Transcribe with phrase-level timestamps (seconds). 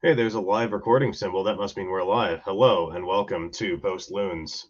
[0.00, 1.42] Hey, there's a live recording symbol.
[1.42, 2.40] That must mean we're live.
[2.44, 4.68] Hello and welcome to Post Loons.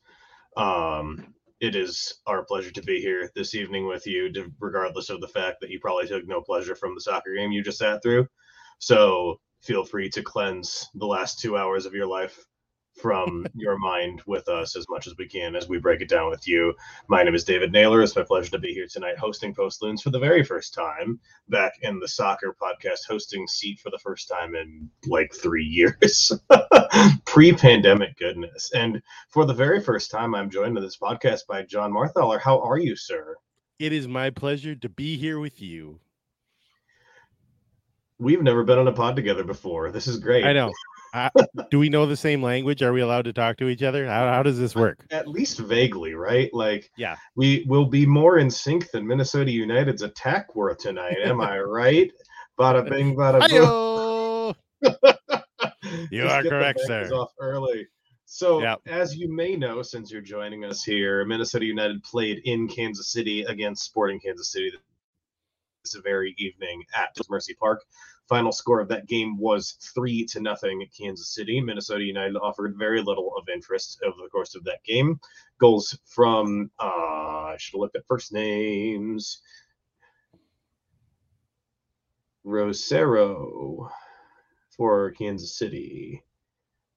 [0.56, 5.28] Um, it is our pleasure to be here this evening with you, regardless of the
[5.28, 8.26] fact that you probably took no pleasure from the soccer game you just sat through.
[8.78, 12.46] So feel free to cleanse the last two hours of your life
[13.00, 16.30] from your mind with us as much as we can as we break it down
[16.30, 16.74] with you.
[17.08, 18.02] My name is David Naylor.
[18.02, 21.20] It's my pleasure to be here tonight hosting Post Loons for the very first time,
[21.48, 26.32] back in the soccer podcast hosting seat for the first time in like three years.
[27.24, 28.72] Pre pandemic goodness.
[28.74, 32.38] And for the very first time, I'm joined in this podcast by Jon Marthaler.
[32.38, 33.36] How are you, sir?
[33.78, 36.00] It is my pleasure to be here with you.
[38.18, 39.92] We've never been on a pod together before.
[39.92, 40.44] This is great.
[40.44, 40.72] I know.
[41.12, 41.30] Uh,
[41.70, 42.82] do we know the same language?
[42.82, 44.06] Are we allowed to talk to each other?
[44.06, 45.04] How, how does this work?
[45.10, 46.52] At least vaguely, right?
[46.52, 51.16] Like, yeah, we will be more in sync than Minnesota United's attack were tonight.
[51.22, 52.10] Am I right?
[52.58, 54.54] Bada bing, bada boom.
[56.10, 57.08] you are correct, sir.
[57.12, 57.86] Off early.
[58.30, 58.80] So, yep.
[58.86, 63.42] as you may know, since you're joining us here, Minnesota United played in Kansas City
[63.42, 64.70] against Sporting Kansas City
[65.84, 67.82] this very evening at Mercy Park.
[68.28, 71.60] Final score of that game was three to nothing Kansas City.
[71.60, 75.18] Minnesota United offered very little of interest over the course of that game.
[75.58, 79.40] Goals from uh, I should have looked at first names.
[82.44, 83.90] Rosero
[84.76, 86.22] for Kansas City.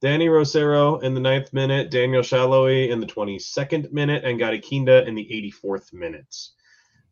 [0.02, 5.08] Dany Rosero in the ninth minute, Daniel Salloi in the 22nd minute, and Gadi Kinda
[5.08, 6.36] in the 84th minute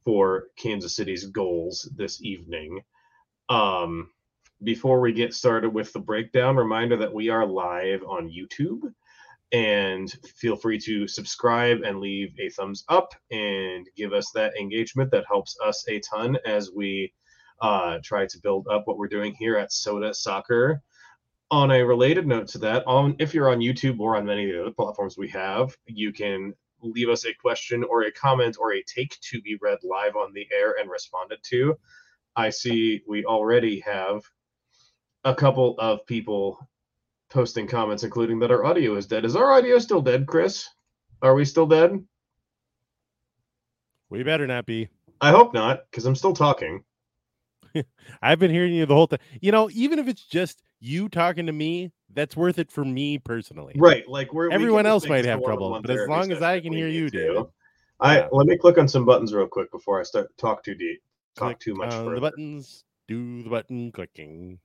[0.04, 2.82] for Kansas City's goals this evening.
[3.50, 4.12] Um,
[4.64, 8.94] before we get started with the breakdown, reminder that we are live on YouTube.
[9.52, 15.10] And feel free to subscribe and leave a thumbs up and give us that engagement
[15.12, 17.12] that helps us a ton as we
[17.62, 20.82] uh, try to build up what we're doing here at sota soccer.
[21.52, 24.56] On a related note to that on if you're on youtube or on many of
[24.56, 28.74] the other platforms we have you can leave us a question or a comment or
[28.74, 31.76] a take to be read live on the air and responded to
[32.36, 34.24] I see we already have
[35.24, 36.68] a couple of people
[37.30, 39.26] posting comments, including that our audio is dead.
[39.26, 40.68] Is our audio still dead, Chris?
[41.22, 42.04] Are we still dead?
[44.10, 44.90] We better not be.
[45.22, 46.84] I hope not, because I'm still talking.
[48.22, 49.20] I've been hearing you the whole time.
[49.42, 53.20] You know, even if it's just you talking to me, that's worth it for me
[53.20, 53.76] personally.
[53.78, 54.08] Right.
[54.08, 56.88] Like we're everyone we else might have trouble, but as long as I can hear
[56.88, 57.46] you, dude.
[58.00, 58.28] I yeah.
[58.32, 61.02] let me click on some buttons real quick before I start talk too deep
[61.40, 62.16] talk Click too much further.
[62.16, 64.60] The buttons, do the button clicking.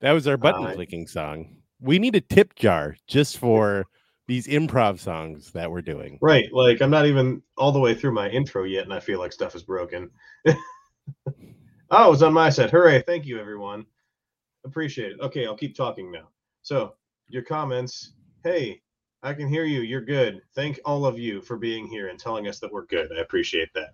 [0.00, 1.56] That was our button uh, clicking song.
[1.80, 3.86] We need a tip jar just for
[4.26, 6.18] these improv songs that we're doing.
[6.20, 6.52] Right.
[6.52, 9.32] Like I'm not even all the way through my intro yet, and I feel like
[9.32, 10.10] stuff is broken.
[10.46, 10.54] oh,
[12.06, 12.70] it was on my side.
[12.70, 13.02] Hooray.
[13.02, 13.86] Thank you, everyone.
[14.64, 15.20] Appreciate it.
[15.20, 16.28] Okay, I'll keep talking now.
[16.62, 16.94] So,
[17.28, 18.12] your comments.
[18.42, 18.82] Hey,
[19.22, 19.80] I can hear you.
[19.80, 20.40] You're good.
[20.54, 23.10] Thank all of you for being here and telling us that we're good.
[23.16, 23.90] I appreciate that.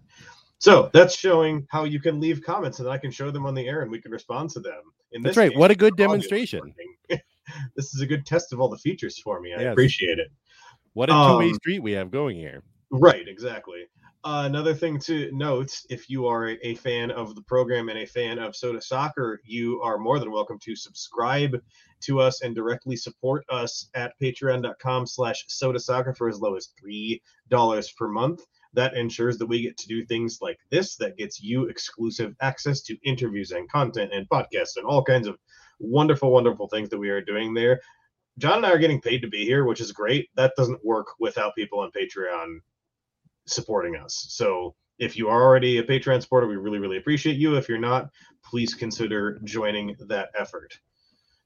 [0.63, 3.67] So that's showing how you can leave comments and I can show them on the
[3.67, 4.81] air and we can respond to them.
[5.11, 5.51] In that's right.
[5.57, 6.73] What a good demonstration.
[7.09, 9.53] this is a good test of all the features for me.
[9.53, 9.73] I yes.
[9.73, 10.29] appreciate it.
[10.93, 12.63] What a two way um, street we have going here.
[12.93, 13.87] Right, exactly.
[14.23, 17.99] Uh, another thing to note if you are a, a, fan of the program and
[17.99, 21.61] a fan of Sota Soccer, you are more than welcome to subscribe
[22.03, 26.69] to us and directly support us at patreon.com slash sota soccer for as low as
[26.87, 27.21] $3
[27.97, 28.43] per month
[28.75, 32.81] that ensures that we get to do things like this that gets you exclusive access
[32.83, 35.39] to interviews and content and podcasts and all kinds of
[35.79, 37.81] wonderful wonderful things that we are doing there.
[38.39, 40.29] Jon and i are getting paid to be here which is great.
[40.37, 42.59] That doesn't work without people on patreon
[43.47, 44.27] supporting us.
[44.31, 47.57] So if you are already a patreon supporter we really really appreciate you.
[47.57, 48.09] If you're not
[48.45, 50.79] please consider joining that effort.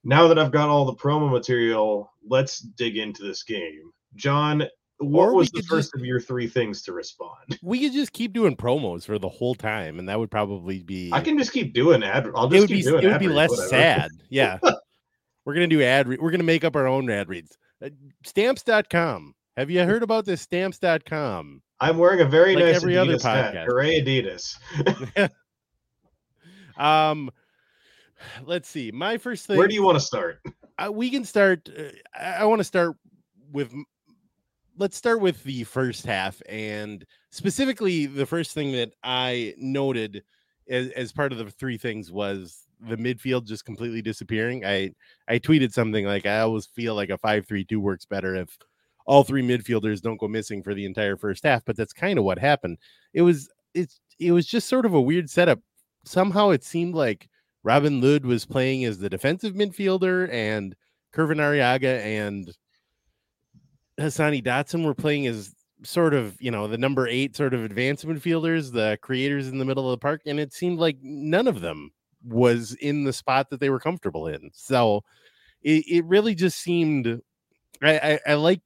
[0.03, 3.91] Now that i've got all the promo material let's dig into this game.
[4.15, 4.63] Jon
[4.99, 7.59] what was the first just, of your three things to respond?
[7.63, 11.11] We could just keep doing promos for the whole time, and that would probably be.
[11.13, 12.29] I can just keep doing ad.
[12.35, 13.05] I'll just it would be.
[13.07, 13.67] it would be less whatever.
[13.69, 14.11] sad.
[14.29, 14.59] Yeah,
[15.45, 16.07] we're gonna do ad.
[16.07, 17.57] Re- we're gonna make up our own ad reads.
[17.83, 17.89] Uh,
[18.25, 19.35] stamps.com.
[19.55, 20.41] Have you heard about this?
[20.41, 21.61] Stamps.com.
[21.79, 23.53] I'm wearing a very like nice every Adidas other podcast.
[23.53, 23.67] Hat.
[23.67, 25.29] Hooray, Adidas.
[26.77, 27.31] um,
[28.45, 28.91] let's see.
[28.91, 29.57] My first thing.
[29.57, 30.41] Where do you want to start?
[30.77, 31.69] Uh, we can start.
[31.75, 31.89] Uh,
[32.19, 32.95] I want to start
[33.51, 33.73] with
[34.77, 40.23] let's start with the first half and specifically the first thing that I noted
[40.69, 44.65] as, as part of the three things was the midfield just completely disappearing.
[44.65, 44.91] I
[45.27, 48.55] I tweeted something like I always feel like a 5-3-2 works better if
[49.07, 52.25] all three midfielders don't go missing for the entire first half, but that's kind of
[52.25, 52.77] what happened.
[53.13, 55.59] It was it's it was just sort of a weird setup.
[56.05, 57.29] Somehow it seemed like
[57.63, 60.75] Robin Lod was playing as the defensive midfielder, and
[61.13, 62.51] Kervin Arriaga and
[63.99, 65.53] Hassani Dotson were playing as
[65.83, 69.65] sort of, you know, the number eight sort of advanced midfielders, the creators in the
[69.65, 70.21] middle of the park.
[70.25, 71.91] And it seemed like none of them
[72.23, 74.49] was in the spot that they were comfortable in.
[74.53, 75.03] So
[75.61, 77.21] it, it really just seemed
[77.81, 78.61] I, I, I like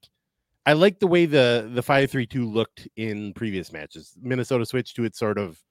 [0.65, 4.15] I like the way the the five three two looked in previous matches.
[4.21, 5.61] Minnesota switched to it sort of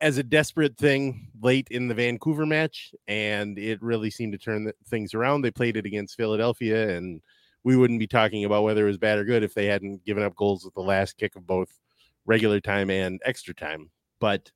[0.00, 4.72] as a desperate thing late in the Vancouver match, and it really seemed to turn
[4.86, 5.42] things around.
[5.42, 7.20] They played it against Philadelphia, and
[7.64, 10.22] we wouldn't be talking about whether it was bad or good if they hadn't given
[10.22, 11.80] up goals with the last kick of both
[12.26, 13.90] regular time and extra time.
[14.20, 14.50] But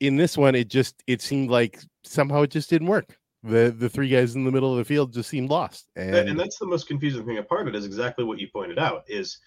[0.00, 3.88] in this one, it just it seemed like somehow it just didn't work the the
[3.88, 5.88] three guys in the middle of the field just seemed lost.
[5.96, 8.78] And, and that's the most confusing thing apart of it is exactly what you pointed
[8.78, 9.38] out is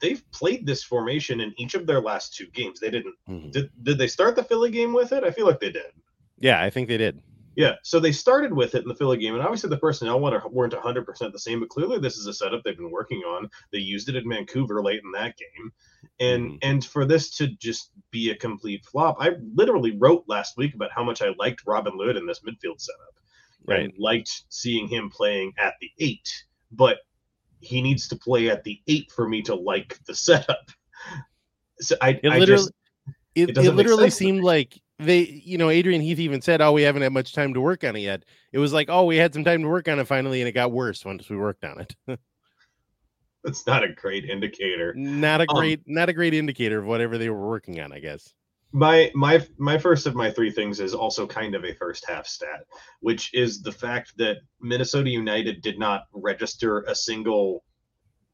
[0.00, 2.80] they've played this formation in each of their last two games.
[2.80, 3.50] They didn't mm-hmm.
[3.50, 5.24] did, did they start the Philly game with it?
[5.24, 5.92] I feel like they did.
[6.38, 7.20] Yeah, I think they did.
[7.56, 10.44] Yeah, so they started with it in the Philly game, and obviously the personnel weren't
[10.44, 13.50] 100% the same, but clearly this is a setup they've been working on.
[13.72, 15.72] They used it in Vancouver late in that game,
[16.20, 16.56] and mm-hmm.
[16.62, 20.92] and for this to just be a complete flop, I literally wrote last week about
[20.94, 23.14] how much I liked Robin Lod in this midfield setup,
[23.66, 23.92] right?
[23.98, 26.98] Liked seeing him playing at the eight, but
[27.60, 30.70] he needs to play at the eight for me to like the setup.
[31.80, 32.72] So I, it literally, just,
[33.34, 36.82] it, it, it literally seemed like they, you know, Adrian Heath even said, "Oh, we
[36.82, 39.32] haven't had much time to work on it yet." It was like, "Oh, we had
[39.32, 41.80] some time to work on it finally, and it got worse once we worked on
[41.80, 41.96] it."
[43.44, 44.92] That's not a great indicator.
[44.94, 47.92] Not a um, great, um, not a great indicator of whatever they were working on,
[47.92, 48.34] I guess.
[48.72, 52.26] My my my first of my three things is also kind of a first half
[52.26, 52.66] stat,
[53.00, 57.64] which is the fact that Minnesota United did not register a single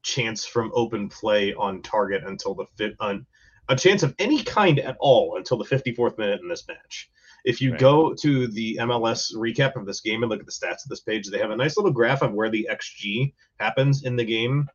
[0.03, 3.25] chance from open play on target until the fifth on
[3.69, 7.09] a chance of any kind at all until the 54th minute in this match.
[7.45, 7.79] If you right.
[7.79, 11.01] go to the MLS recap of this game and look at the stats of this
[11.01, 14.67] page, they have a nice little graph of where the XG happens in the game.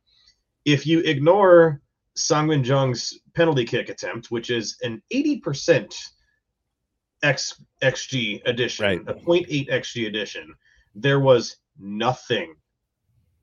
[0.65, 1.81] If you ignore
[2.15, 5.95] Sang-bin Jeong's penalty kick attempt, which is an 80%
[7.21, 9.01] X, XG addition, right.
[9.07, 10.53] a 0.8 XG addition,
[10.95, 12.55] there was nothing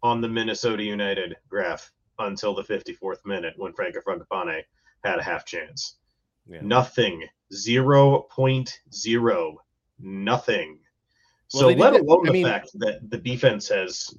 [0.02, 4.62] on the Minnesota United graph until the 54th minute when Franco Fragapane
[5.04, 5.96] had a half chance.
[6.46, 6.60] Yeah.
[6.62, 7.24] Nothing.
[7.52, 9.54] 0.0.
[9.98, 10.78] Nothing.
[11.52, 14.14] Well, so let alone the mean, fact that the defense has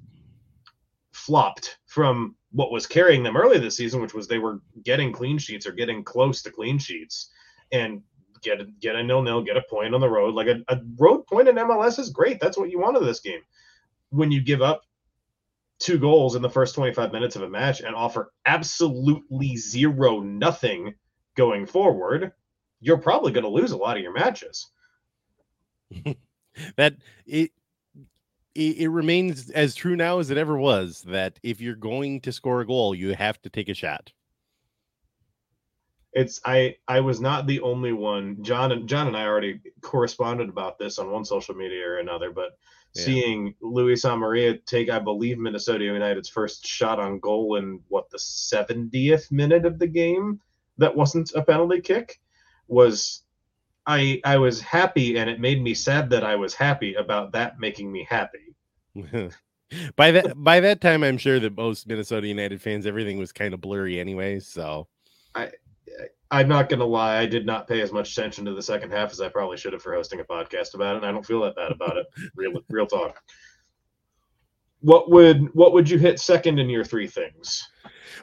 [1.13, 5.37] flopped from what was carrying them early this season, which was they were getting clean
[5.37, 7.29] sheets or getting close to clean sheets
[7.71, 8.01] and
[8.41, 10.33] get a, get a nil nil, get a point on the road.
[10.33, 12.39] Like a, a road point in MLS is great.
[12.41, 13.41] That's what you want of this game.
[14.09, 14.81] When you give up
[15.81, 20.93] two goals in the first 25 minutes of a match and offer absolutely zero nothing
[21.35, 22.31] going forward,
[22.79, 24.69] you're probably going to lose a lot of your matches.
[26.77, 26.95] that
[27.25, 27.51] it,
[28.55, 32.31] it it remains as true now as it ever was that if you're going to
[32.31, 34.11] score a goal, you have to take a shot.
[36.13, 38.43] It's I I was not the only one.
[38.43, 42.31] Jon and Jon and I already corresponded about this on one social media or another,
[42.31, 42.57] but
[42.93, 43.03] yeah.
[43.03, 48.17] seeing Luis Amarilla take, I believe, Minnesota United's first shot on goal in what the
[48.17, 50.39] 70th minute of the game
[50.77, 52.19] that wasn't a penalty kick
[52.67, 53.23] was
[53.85, 57.59] I I was happy and it made me sad that I was happy about that
[57.59, 58.55] making me happy.
[59.95, 63.53] by that by that time I'm sure that most Minnesota United fans everything was kind
[63.53, 64.87] of blurry anyway, so
[65.33, 65.51] I
[66.31, 69.11] I'm not gonna lie, I did not pay as much attention to the second half
[69.11, 71.41] as I probably should have for hosting a podcast about it, and I don't feel
[71.41, 72.07] that bad about it.
[72.35, 73.21] real real talk.
[74.79, 77.67] What would what would you hit second in your three things?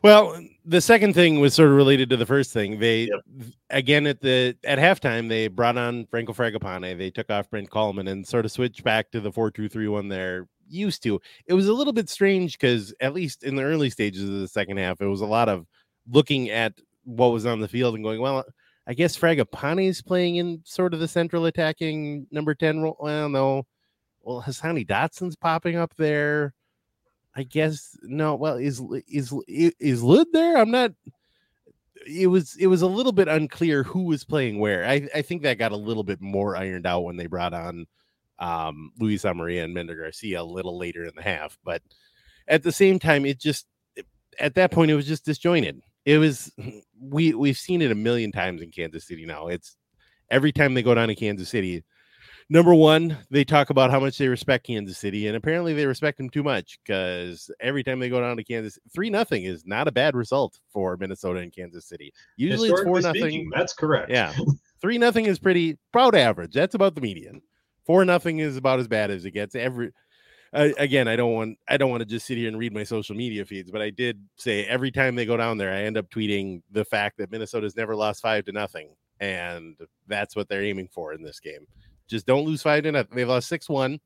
[0.03, 2.79] Well, the second thing was sort of related to the first thing.
[2.79, 3.49] They yep.
[3.71, 6.97] again at the at halftime they brought on Franco Fragapane.
[6.97, 9.89] They took off Brent Kallman and sort of switched back to the four two three
[9.89, 11.21] one they're used to.
[11.47, 14.49] It was a little bit strange because at least in the early stages of the
[14.49, 15.67] second half, it was a lot of
[16.11, 16.75] looking at
[17.09, 18.45] what was on the field and going, well,
[18.87, 22.97] I guess Fragapane is playing in sort of the central attacking number 10 role.
[23.01, 23.67] Well, no.
[24.21, 26.53] Well, Hassani Dotson's popping up there.
[27.35, 28.35] I guess no.
[28.35, 30.59] Well, is is is Lod there?
[30.59, 30.91] I'm not.
[32.07, 34.85] It was it was a little bit unclear who was playing where.
[34.85, 37.87] I I think that got a little bit more ironed out when they brought on
[38.39, 41.59] um Luis Amarilla and Mender Garcia a little later in the half.
[41.65, 41.81] But
[42.49, 43.67] at the same time, it just
[44.41, 46.53] at that point it was just disjointed it was
[47.01, 49.49] we we've seen it a million times in Kansas City now.
[49.49, 49.77] It's
[50.31, 51.85] every time they go down to Kansas City.
[52.51, 56.17] Number one, they talk about how much they respect Kansas City, and apparently they respect
[56.17, 59.87] them too much because every time they go down to Kansas, three nothing is not
[59.87, 62.11] a bad result for Minnesota and Kansas City.
[62.39, 63.51] Usually it's four nothing.
[63.55, 64.11] That's correct.
[64.11, 64.33] Yeah,
[64.81, 66.53] Three nothing is pretty proud average.
[66.53, 67.43] That's about the median.
[67.85, 69.55] Four nothing is about as bad as it gets.
[69.55, 69.91] Every
[70.53, 72.85] uh, again, I don't want I don't want to just sit here and read my
[72.85, 75.97] social media feeds, but I did say every time they go down there, I end
[75.97, 78.91] up tweeting the fact that Minnesota's never lost five to nothing,
[79.21, 79.77] and
[80.07, 81.67] that's what they're aiming for in this game.
[82.07, 83.17] Just don't lose five to nothing.
[83.17, 84.01] They've lost six one,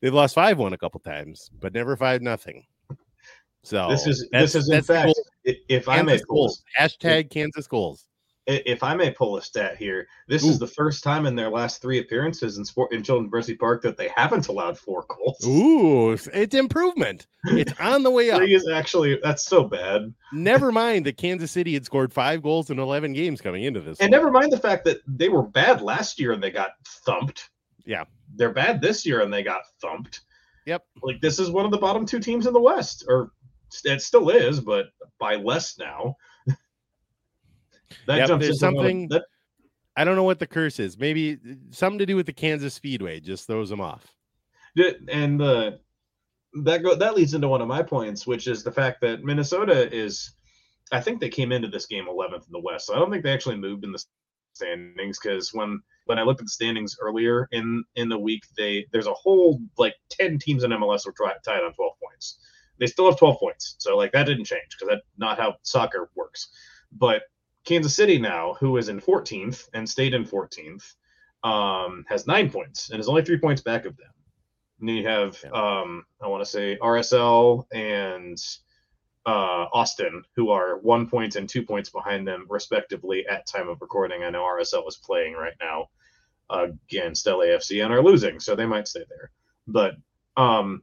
[0.00, 2.66] they've lost five one a couple times, but never five nothing.
[3.62, 5.12] So this is this is in fact,
[5.44, 8.07] if I may pull hashtag Kansas goals
[8.48, 10.48] if I may pull a stat here, this Ooh.
[10.48, 13.82] is the first time in their last three appearances in sport in Children's Mercy Park
[13.82, 15.46] that they haven't allowed four goals.
[15.46, 17.26] Ooh, it's improvement.
[17.44, 18.38] It's on the way up.
[18.38, 20.14] Three is actually that's so bad.
[20.32, 24.00] Never mind that Kansas City had scored five goals in eleven games coming into this,
[24.00, 24.18] and one.
[24.18, 27.50] never mind the fact that they were bad last year and they got thumped.
[27.84, 30.22] Yeah, they're bad this year and they got thumped.
[30.64, 33.32] Yep, like this is one of the bottom two teams in the West, or
[33.84, 34.86] it still is, but
[35.18, 36.16] by less now.
[38.06, 39.08] That yep, there's something.
[39.08, 39.24] That...
[39.96, 40.98] I don't know what the curse is.
[40.98, 44.14] Maybe uh, something to do with the Kansas Speedway just throws them off.
[45.10, 45.80] And the
[46.64, 49.94] that go that leads into one of my points, which is the fact that Minnesota
[49.94, 50.34] is.
[50.90, 53.22] I think they came into this game 11th in the West, so I don't think
[53.22, 54.02] they actually moved in the
[54.54, 58.86] standings because when when I looked at the standings earlier in in the week, they
[58.92, 61.14] there's a whole like 10 teams in MLS were
[61.44, 62.38] tied on 12 points.
[62.78, 66.10] They still have 12 points, so like that didn't change because that's not how soccer
[66.14, 66.48] works.
[66.92, 67.22] But
[67.68, 70.94] Kansas City now, who is in 14th and stayed in 14th,
[71.44, 74.08] um, has nine points and is only three points back of them.
[74.80, 78.38] And then you have, um, I want to say RSL and
[79.26, 83.82] uh, Austin, who are one point and two points behind them, respectively, at time of
[83.82, 84.24] recording.
[84.24, 85.90] I know RSL is playing right now
[86.48, 89.30] against LAFC and are losing, so they might stay there.
[89.66, 89.96] But
[90.38, 90.82] um,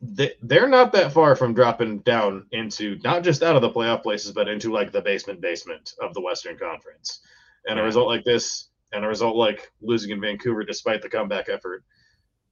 [0.00, 4.02] they, they're not that far from dropping down into not just out of the playoff
[4.02, 7.20] places, but into like the basement basement of the Western Conference.
[7.66, 11.48] And a result like this, and a result like losing in Vancouver despite the comeback
[11.48, 11.84] effort,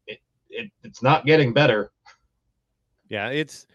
[0.06, 0.18] it,
[0.50, 1.92] it it's not getting better.
[3.08, 3.66] Yeah, it's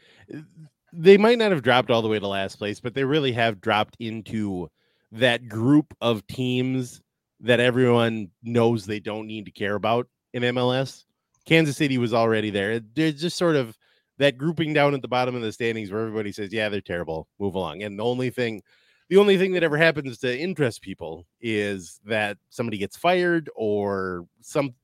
[0.94, 3.62] they might not have dropped all the way to last place, but they really have
[3.62, 4.70] dropped into
[5.14, 7.02] that group of teams
[7.40, 11.06] that everyone knows they don't need to care about in MLS.
[11.46, 12.80] Kansas City was already there.
[12.80, 13.78] There's just sort of
[14.18, 17.28] that grouping down at the bottom of the standings where everybody says, "Yeah, they're terrible.
[17.40, 18.62] Move along." And the only thing,
[19.10, 24.28] the only thing that ever happens to interest people is that somebody gets fired or
[24.42, 24.76] some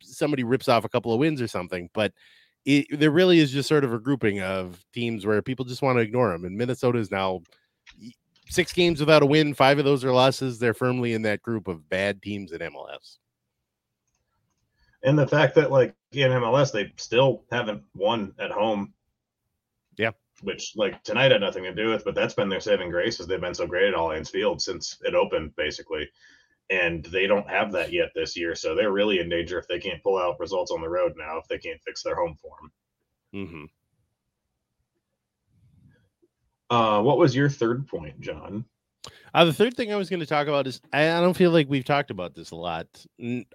[0.00, 1.88] somebody rips off a couple of wins or something.
[1.92, 2.12] But
[2.64, 5.96] it, there really is just sort of a grouping of teams where people just want
[5.98, 6.44] to ignore them.
[6.44, 7.42] And Minnesota is now
[8.48, 9.54] six games without a win.
[9.54, 10.58] Five of those are losses.
[10.58, 13.18] They're firmly in that group of bad teams in MLS
[15.04, 18.92] and the fact that like in MLS they still haven't won at home.
[19.96, 20.10] Yeah.
[20.42, 23.26] Which like tonight had nothing to do with, but that's been their saving grace as
[23.26, 26.08] they've been so great at Allianz Field since it opened basically.
[26.70, 29.78] And they don't have that yet this year, so they're really in danger if they
[29.78, 32.72] can't pull out results on the road now if they can't fix their home form.
[33.34, 33.64] Mm-hmm.
[36.70, 38.64] Uh, what was your third point, Jon?
[39.32, 41.50] Uh, the third thing I was going to talk about is I, I, don't feel
[41.50, 42.86] like we've talked about this a lot.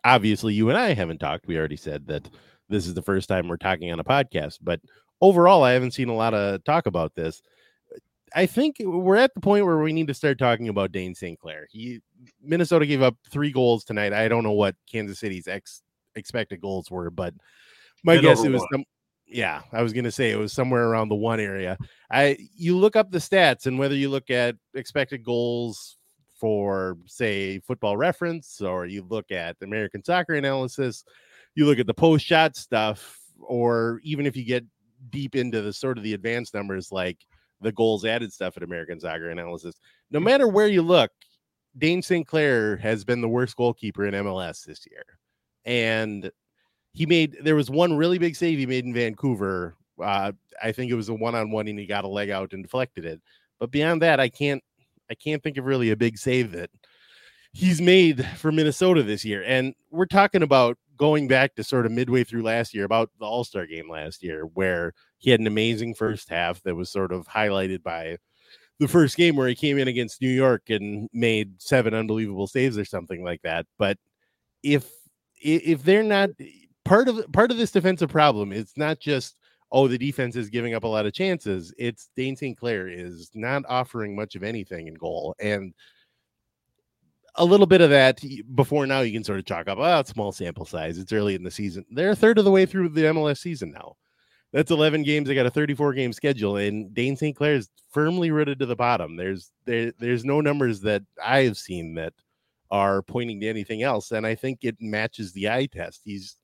[0.04, 1.48] Obviously, you and I haven't talked.
[1.48, 2.30] We already said that
[2.68, 4.82] this is the first time we're talking on a podcast, but
[5.22, 7.42] overall, I haven't seen a lot of talk about this.
[8.36, 11.40] I think we're at the point where we need to start talking about Dayne St.
[11.40, 11.68] Clair.
[11.72, 12.00] He
[12.42, 14.14] Minnesota gave up three goals tonight.
[14.14, 15.82] I don't know what Kansas City's ex
[16.16, 17.34] expected goals were, but
[18.04, 18.84] my guess it was some,
[19.30, 21.78] yeah, I was gonna say it was somewhere around the one area.
[22.12, 25.98] I you look up the stats and whether you look at expected goals
[26.36, 31.04] for say football reference or you look at American soccer analysis,
[31.56, 34.66] you look at the post shot stuff, or even if you get
[35.10, 37.18] deep into the sort of the advanced numbers like
[37.62, 39.76] the goals added stuff at American soccer analysis,
[40.12, 40.26] no hmm.
[40.26, 41.12] matter where you look,
[41.78, 42.26] Dayne St.
[42.26, 45.04] Clair has been the worst goalkeeper in MLS this year.
[45.66, 46.32] And
[47.00, 49.74] he made there was one really big save he made in Vancouver.
[50.04, 52.52] Uh, I think it was a one on one and he got a leg out
[52.52, 53.22] and deflected it.
[53.58, 54.62] But beyond that, I can't
[55.10, 56.70] I can't think of really a big save that
[57.54, 59.46] he's made for Minnesota this year.
[59.48, 63.26] And we're talking about going back to sort of midway through last year, about the
[63.26, 67.14] All Star game last year, where he had an amazing first half that was sort
[67.14, 68.18] of highlighted by
[68.80, 72.78] the first game where he came in against New York and made seven unbelievable saves
[72.78, 73.66] or something like that.
[73.78, 73.98] But
[74.64, 74.92] if
[75.42, 76.32] if they're not
[76.90, 79.38] part of part of this defensive problem it's not just
[79.72, 81.72] oh the defense is giving up a lot of chances.
[81.78, 85.74] It's dayne st clair is not offering much of anything in goal and
[87.36, 88.20] a little bit of that
[88.56, 90.98] before now you can sort of chalk up oh it's small sample size.
[90.98, 91.86] It's early in the season.
[91.92, 93.96] They're a third of the way through the mls season now.
[94.52, 95.28] That's 11 games.
[95.28, 98.76] They got a 34 game schedule and dayne st clair is firmly rooted to the
[98.76, 99.16] bottom.
[99.16, 102.14] There's there, there's no numbers that i have seen that
[102.72, 104.12] are pointing to anything else.
[104.12, 106.02] And I think it matches the eye test.
[106.04, 106.36] He's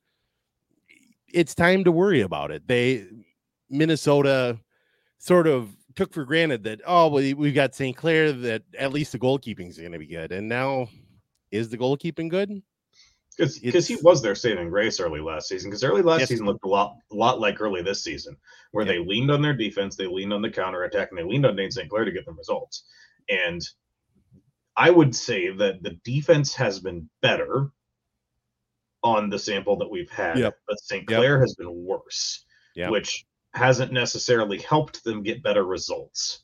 [1.33, 2.67] it's time to worry about it.
[2.67, 3.05] They
[3.69, 4.59] Minnesota
[5.17, 7.95] sort of took for granted that oh well, we've got St.
[7.95, 10.87] Clair that at least the goalkeeping is going to be good, and now
[11.51, 12.61] is the goalkeeping good?
[13.37, 15.69] Because he was their saving grace early last season.
[15.69, 16.29] Because early last yes.
[16.29, 18.37] season looked a lot, a lot like early this season,
[18.71, 21.45] where they leaned on their defense, they leaned on the counter attack, and they leaned
[21.45, 21.89] on Dayne St.
[21.89, 22.85] Clair to get them results.
[23.27, 23.61] And
[24.77, 27.71] I would say that the defense has been better
[29.05, 30.57] on the sample that we've had, yep.
[30.67, 31.05] but St.
[31.05, 31.41] Clair yep.
[31.41, 32.43] has been worse,
[32.75, 32.89] yep.
[32.89, 36.43] which hasn't necessarily helped them get better results.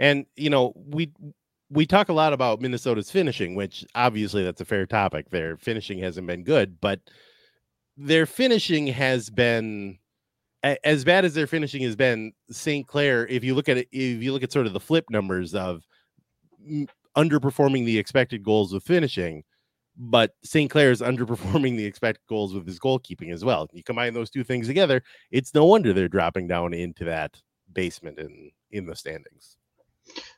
[0.00, 1.12] And you know, we
[1.70, 5.30] we talk a lot about Minnesota's finishing, which obviously that's a fair topic.
[5.30, 7.00] Their finishing hasn't been good, but
[7.96, 9.98] their finishing has been
[10.62, 12.32] as bad as their finishing has been.
[12.50, 12.88] St.
[12.88, 15.54] Clair, if you look at it, if you look at sort of the flip numbers
[15.54, 15.84] of
[17.16, 19.44] underperforming the expected goals of finishing,
[19.98, 20.70] but St.
[20.70, 23.68] Clair is underperforming the expected goals with his goalkeeping as well.
[23.72, 27.36] You combine those two things together, it's no wonder they're dropping down into that
[27.72, 29.56] basement in in the standings.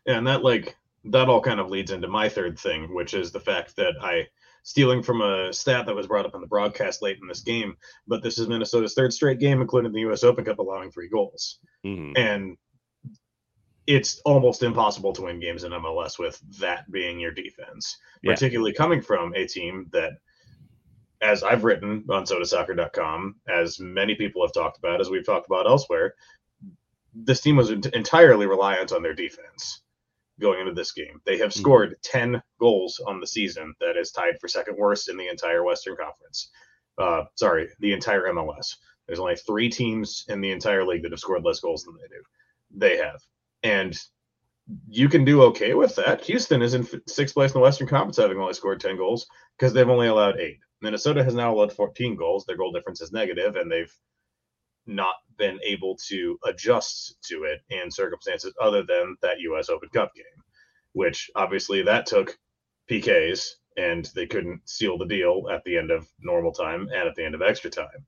[0.07, 3.31] Yeah, and that like that all kind of leads into my third thing, which is
[3.31, 4.27] the fact that I
[4.63, 7.77] stealing from a stat that was brought up in the broadcast late in this game,
[8.07, 10.23] but this is Minnesota's third straight game, including the U.S.
[10.23, 12.13] Open Cup, allowing three goals, mm-hmm.
[12.17, 12.57] and
[13.91, 18.33] it's almost impossible to win games in MLS with that being your defense, yeah.
[18.33, 20.13] particularly coming from a team that,
[21.21, 25.67] as I've written on sotasoccer.com, as many people have talked about, as we've talked about
[25.67, 26.15] elsewhere,
[27.15, 29.83] this team was entirely reliant on their defense
[30.39, 31.21] going into this game.
[31.27, 31.61] They have mm-hmm.
[31.61, 32.19] scored mm-hmm.
[32.35, 33.75] 10 goals on the season.
[33.81, 36.51] That is tied for second worst in the entire Western Conference.
[36.97, 38.77] Uh, sorry, the entire MLS.
[39.09, 42.07] There's only three teams in the entire league that have scored less goals than they
[42.07, 42.23] do.
[42.71, 43.21] They have.
[43.63, 43.97] And
[44.89, 46.25] you can do okay with that.
[46.25, 49.27] Houston is in sixth place in the Western Conference, having only scored 10 goals
[49.59, 50.59] because they've only allowed eight.
[50.81, 52.45] Minnesota has now allowed 14 goals.
[52.47, 53.93] Their goal difference is negative, and they've
[54.87, 59.69] not been able to adjust to it in circumstances other than that U.S.
[59.69, 60.25] Open Cup game,
[60.93, 62.37] which obviously that took
[62.91, 63.47] PKs
[63.77, 67.25] and they couldn't seal the deal at the end of normal time and at the
[67.25, 68.07] end of extra time.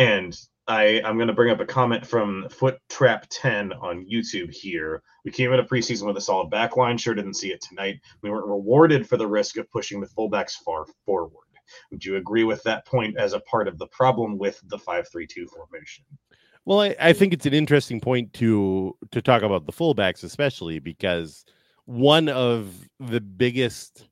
[0.00, 0.34] And
[0.66, 5.02] I, I'm going to bring up a comment from Foot Trap 10 on YouTube here.
[5.26, 6.98] We came into preseason with a solid backline.
[6.98, 8.00] Sure didn't see it tonight.
[8.22, 11.44] We weren't rewarded for the risk of pushing the fullbacks far forward.
[11.90, 15.50] Would you agree with that point as a part of the problem with the 5-3-2
[15.50, 16.06] formation?
[16.64, 20.78] Well, I, I think it's an interesting point to to talk about the fullbacks, especially
[20.78, 21.44] because
[21.84, 24.08] one of the biggest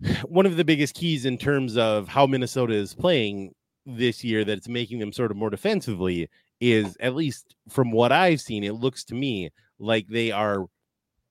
[0.24, 3.54] one of the biggest keys in terms of how Minnesota is playing
[3.96, 6.28] this year that's making them sort of more defensively
[6.60, 10.66] is at least from what I've seen, it looks to me like they are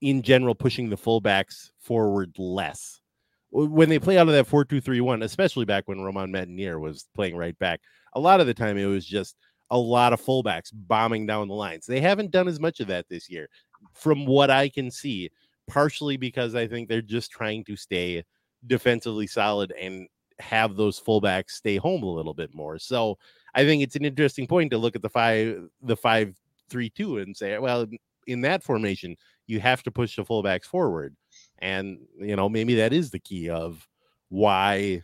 [0.01, 3.01] in general pushing the fullbacks forward less.
[3.49, 7.57] When they play out of that 4-2-3-1 especially back when Romain Métanire was playing right
[7.59, 7.79] back
[8.13, 9.37] a lot of the time it was just
[9.71, 11.85] a lot of fullbacks bombing down the lines.
[11.85, 13.47] They haven't done as much of that this year
[13.93, 15.29] from what i can see
[15.67, 18.23] partially because i think they're just trying to stay
[18.65, 20.07] defensively solid and
[20.39, 23.17] have those fullbacks stay home a little bit more so
[23.55, 26.35] i think it's an interesting point to look at the five the five
[26.69, 27.87] three two and say well
[28.27, 29.15] in that formation
[29.47, 31.15] you have to push the fullbacks forward
[31.59, 33.87] and, you know, maybe that is the key of
[34.29, 35.03] why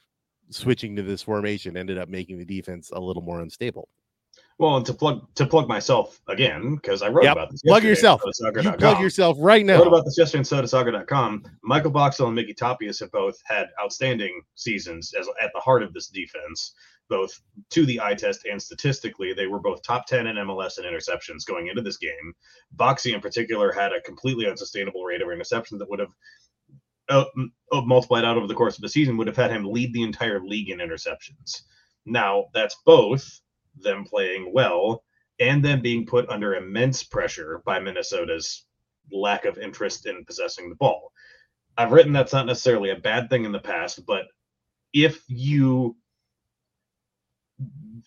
[0.50, 3.90] switching to this formation ended up making the defense a little more unstable.
[4.60, 7.34] Well, and to plug to plug myself again, because I wrote yep.
[7.34, 7.62] about this.
[7.64, 8.22] Plug yourself.
[8.40, 9.76] You plug yourself right now.
[9.76, 11.44] I wrote about this yesterday on SotaSoccer.com.
[11.64, 15.94] Michael Boxall and Micky Tapias have both had outstanding seasons as at the heart of
[15.94, 16.76] this defense,
[17.10, 19.34] both to the eye test and statistically.
[19.34, 22.34] They were both top 10 in MLS and interceptions going into this game.
[22.76, 26.14] Boxy in particular had a completely unsustainable rate of interceptions that would have
[27.10, 27.26] uh,
[27.72, 30.04] uh, multiplied out over the course of the season would have had him lead the
[30.04, 31.64] entire league in interceptions.
[32.06, 33.42] Now, that's both
[33.76, 35.04] them playing well
[35.40, 38.66] and them being put under immense pressure by Minnesota's
[39.12, 41.12] lack of interest in possessing the ball.
[41.78, 44.26] I've written that's not necessarily a bad thing in the past, but
[44.94, 45.98] if you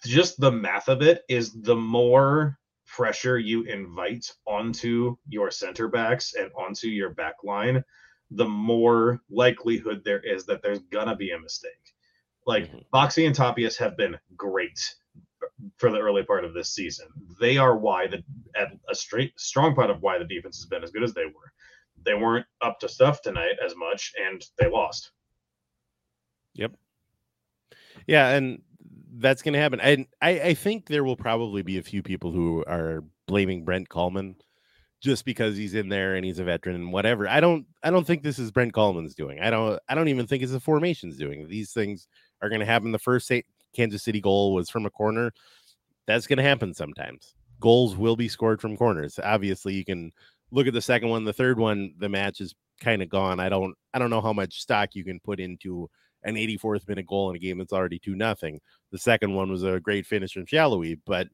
[0.04, 6.34] just the math of it is the more pressure you invite onto your center backs
[6.34, 7.82] and onto your back line,
[8.30, 11.72] the more likelihood there is that there's gonna be a mistake.
[12.46, 12.78] Like mm-hmm.
[12.94, 14.94] Boxy and Tapias have been great
[15.76, 17.06] for the early part of this season.
[17.40, 18.22] They are why the
[18.58, 21.26] at a straight strong part of why the defense has been as good as they
[21.26, 21.52] were.
[22.04, 25.10] They weren't up to stuff tonight as much, and they lost.
[26.54, 26.72] Yep.
[28.06, 28.62] Yeah, and
[29.18, 29.80] that's going to happen.
[29.80, 33.88] And I, I think there will probably be a few people who are blaming Brent
[33.88, 34.36] Kallman
[35.02, 37.28] just because he's in there and he's a veteran and whatever.
[37.28, 39.40] I don't I don't think this is Brent Kallman's doing.
[39.40, 41.48] I don't I don't even think it's the formation's doing.
[41.48, 42.08] These things
[42.42, 42.92] are going to happen.
[42.92, 43.28] The first
[43.76, 45.32] Kansas City goal was from a corner.
[46.06, 47.34] That's going to happen sometimes.
[47.60, 49.18] Goals will be scored from corners.
[49.22, 50.12] Obviously, you can
[50.50, 53.40] look at the second one, the third one, the match is kind of gone.
[53.40, 55.88] I don't I don't know how much stock you can put into
[56.22, 58.60] an 84th minute goal in a game that's already two nothing.
[58.92, 61.28] The second one was a great finish from Salloi, but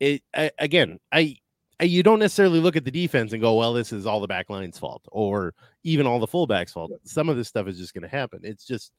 [0.00, 1.36] it I, again, I,
[1.78, 4.26] I you don't necessarily look at the defense and go, well, this is all the
[4.26, 6.92] back line's fault or even all the fullbacks fault.
[7.04, 8.40] Some of this stuff is just going to happen.
[8.42, 8.92] It's just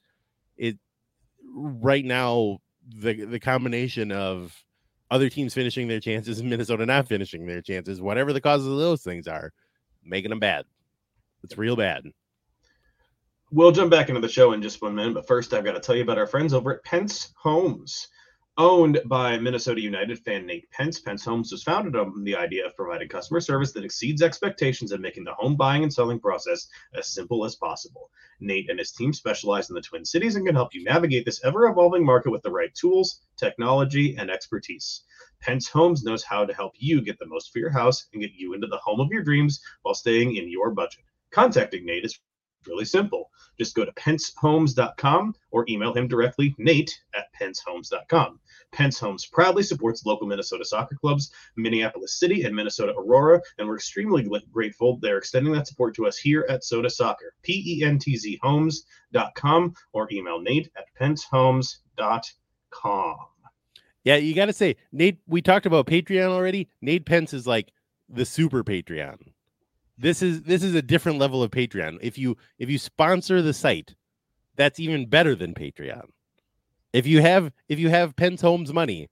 [0.57, 0.77] it
[1.53, 4.63] right now the the combination of
[5.09, 8.77] other teams finishing their chances and Minnesota not finishing their chances, whatever the causes of
[8.77, 9.51] those things are,
[10.03, 10.65] making them bad.
[11.43, 12.05] It's real bad.
[13.51, 15.81] We'll jump back into the show in just one minute, but first I've got to
[15.81, 18.07] tell you about our friends over at Pentz Homes.
[18.57, 22.75] Owned by Minnesota United fan Nate Pentz, Pentz Homes was founded on the idea of
[22.75, 27.07] providing customer service that exceeds expectations and making the home buying and selling process as
[27.07, 28.09] simple as possible.
[28.41, 31.41] Nate and his team specialize in the Twin Cities and can help you navigate this
[31.45, 35.03] ever evolving market with the right tools, technology, and expertise.
[35.39, 38.33] Pentz Homes knows how to help you get the most for your house and get
[38.33, 41.05] you into the home of your dreams while staying in your budget.
[41.31, 42.19] Contacting Nate is
[42.67, 43.29] really simple.
[43.57, 48.39] Just go to pentzhomes.com or email him directly, nate at pentzhomes.com.
[48.71, 53.75] Pentz Homes proudly supports local Minnesota soccer clubs, Minneapolis City and Minnesota Aurora, and we're
[53.75, 57.33] extremely grateful they're extending that support to us here at Sota Soccer.
[57.43, 63.17] P-E-N-T-Z homes.com or email nate at pencehomes.com.
[64.03, 66.69] Yeah, you got to say, Nate, we talked about Patreon already.
[66.81, 67.71] Nate Pentz is like
[68.09, 69.19] the super Patreon
[70.01, 71.99] this is this is a different level of Patreon.
[72.01, 73.95] If you if you sponsor the site,
[74.55, 76.05] that's even better than Patreon.
[76.91, 79.09] If you have if you have Pentz Homes money,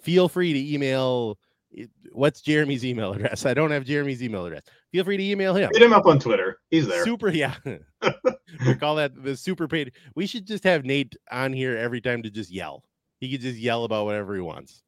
[0.00, 1.38] feel free to email
[1.76, 3.44] eh, what's Jeremy's email address?
[3.46, 4.64] I don't have Jeremy's email address.
[4.90, 5.70] Feel free to email him.
[5.72, 6.58] Hit him up on Twitter.
[6.70, 7.04] He's there.
[7.04, 7.54] Super, yeah.
[8.66, 9.92] we call that the super paid.
[10.14, 12.84] We should just have Nate on here every time to just yell.
[13.20, 14.82] He could just yell about whatever he wants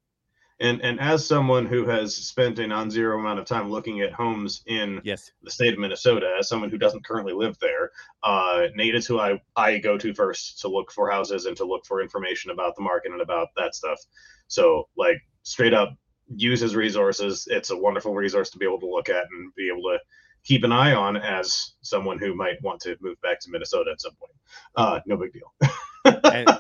[0.64, 4.62] and and as someone who has spent a non-zero amount of time looking at homes
[4.66, 5.31] in yes.
[5.42, 7.90] the state of Minnesota, as someone who doesn't currently live there,
[8.22, 11.64] uh, Nate is who I I go to first to look for houses and to
[11.64, 14.00] look for information about the market and about that stuff.
[14.48, 15.96] So like straight up
[16.29, 17.46] use his resources.
[17.50, 19.98] It's a wonderful resource to be able to look at and be able to
[20.44, 24.00] keep an eye on as someone who might want to move back to Minnesota at
[24.00, 24.33] some point.
[24.77, 25.53] Uh, no big deal.
[26.07, 26.50] And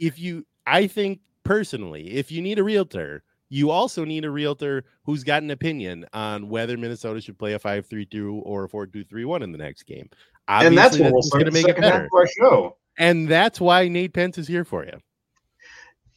[0.00, 4.84] if you, I think personally, if you need a realtor, you also need a realtor
[5.04, 9.52] who's got an opinion on whether Minnesota should play a 5-3-2 or a 4-2-3-1 in
[9.52, 10.08] the next game.
[10.48, 12.08] Obviously, and that's what we'll going to make it better.
[12.12, 12.76] our show.
[12.98, 14.98] And that's why Nate Pentz is here for you.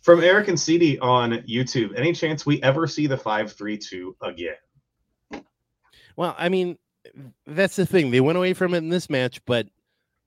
[0.02, 5.44] From Eric and CD on YouTube, any chance we ever see the 5-3-2 again?
[6.16, 6.78] Well, I mean,
[7.46, 8.12] that's the thing.
[8.12, 9.68] They went away from it in this match, but–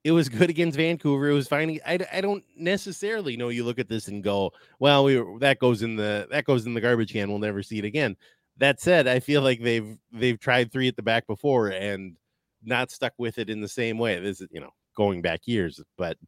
[0.05, 1.31] it was good against Vancouver.
[1.31, 1.81] It was fine.
[1.87, 5.83] I, I don't necessarily know you look at this and go, well, we that goes
[5.83, 7.31] in the that goes in the garbage can.
[7.31, 8.17] We'll never see it again.
[8.59, 12.17] That said, I feel like they've they've tried three at the back before and
[12.63, 14.21] not stuck with it in the same way.
[14.21, 16.19] This is you know going back years, but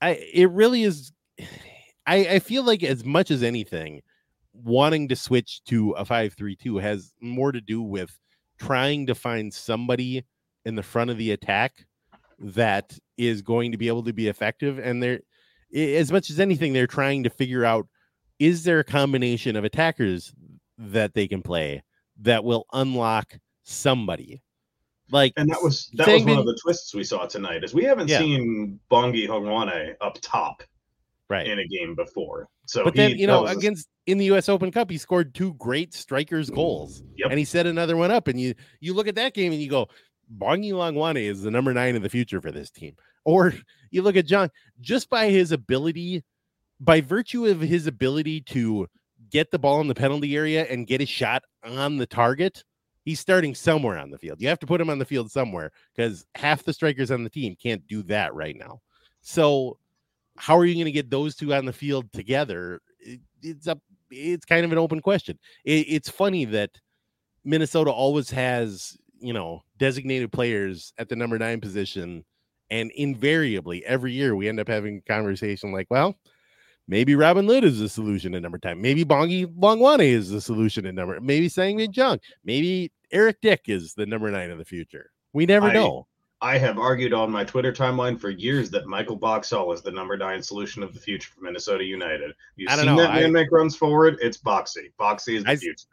[0.00, 1.12] I it really is.
[2.08, 4.00] I I feel like as much as anything,
[4.54, 8.18] wanting to switch to a five three two has more to do with
[8.58, 10.24] trying to find somebody
[10.64, 11.84] in the front of the attack
[12.38, 14.78] that is going to be able to be effective.
[14.78, 15.20] And they're,
[15.74, 17.86] as much as anything, they're trying to figure out
[18.38, 20.32] is there a combination of attackers
[20.78, 21.82] that they can play
[22.20, 24.42] that will unlock somebody?
[25.10, 27.62] Like, and that was that was one of the twists we saw tonight.
[27.62, 28.18] Is we haven't yeah.
[28.18, 30.64] seen Bongi Hlongwane up top,
[31.30, 32.48] right, in a game before.
[32.66, 34.10] So, but he, then you know, against a...
[34.10, 34.48] in the U.S.
[34.48, 37.30] Open Cup, he scored two great strikers goals, yep.
[37.30, 38.26] and he set another one up.
[38.26, 39.88] And you you look at that game and you go,
[40.34, 42.96] Bongi Hlongwane is the number nine in the future for this team.
[43.24, 43.54] Or
[43.90, 46.24] you look at John, just by his ability,
[46.80, 48.86] by virtue of his ability to
[49.30, 52.64] get the ball in the penalty area and get a shot on the target,
[53.04, 54.40] he's starting somewhere on the field.
[54.40, 57.30] You have to put him on the field somewhere because half the strikers on the
[57.30, 58.80] team can't do that right now.
[59.22, 59.78] So,
[60.38, 62.80] how are you going to get those two on the field together?
[63.00, 63.78] It, it's up.
[64.10, 65.38] It's kind of an open question.
[65.64, 66.70] It, it's funny that
[67.44, 72.24] Minnesota always has you know, designated players at the number nine position.
[72.70, 76.16] And invariably, every year we end up having a conversation like, well,
[76.88, 78.80] maybe Robin Lod is the solution at number 10.
[78.80, 81.20] Maybe Bongi Hlongwane is the solution at number.
[81.20, 82.18] Maybe Sang-bin Jeong.
[82.44, 85.10] Maybe Eric Dick is the number nine of the future.
[85.32, 86.06] We never I, know.
[86.40, 90.16] I have argued on my Twitter timeline for years that Michael Boxall is the number
[90.16, 92.32] nine solution of the future for Minnesota United.
[92.56, 92.96] You've seen know.
[92.96, 94.18] that man I, make runs forward.
[94.20, 94.92] It's Boxy.
[95.00, 95.86] Boxy is the I, future.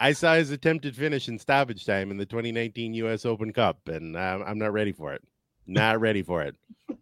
[0.00, 3.24] I saw his attempted finish in stoppage time in the 2019 U.S.
[3.24, 5.22] Open Cup, and I'm, I'm not ready for it.
[5.66, 6.56] Not ready for it.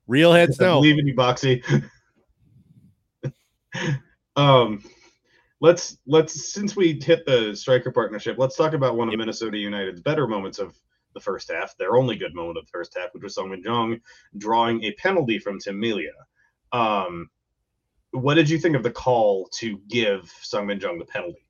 [0.07, 0.81] Real I no.
[0.81, 1.62] believe in you, Boxy.
[4.37, 4.83] um,
[5.61, 10.00] let's let's since we hit the striker partnership, let's talk about one of Minnesota United's
[10.00, 10.76] better moments of
[11.14, 11.76] the first half.
[11.76, 14.00] Their only good moment of the first half, which was Sang-bin Jeong
[14.38, 16.12] drawing a penalty from Tim Melia.
[16.72, 17.31] Um,
[18.12, 21.46] what did you think of the call to give Sang-bin Jeong the penalty?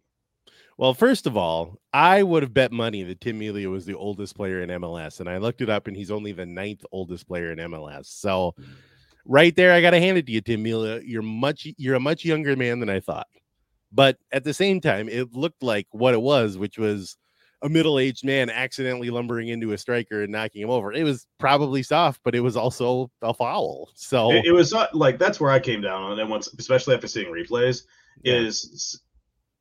[0.83, 4.35] Well, first of all, I would have bet money that Tim Melia was the oldest
[4.35, 7.53] player in MLS, and I looked it up, and he's only the ninth oldest player
[7.53, 8.07] in MLS.
[8.07, 8.57] So,
[9.25, 11.01] right there, I got to hand it to you, Tim Melia.
[11.05, 13.29] You're much, you're a much younger man than I thought.
[13.92, 17.16] But at the same time, it looked like what it was, which was
[17.62, 20.92] a middle-aged man accidentally lumbering into a striker and knocking him over.
[20.92, 23.90] It was probably soft, but it was also a foul.
[23.95, 26.97] So It, it was not like that's where I came down on it once, especially
[26.97, 27.83] after seeing replays.
[28.25, 28.35] Yeah.
[28.35, 29.01] Is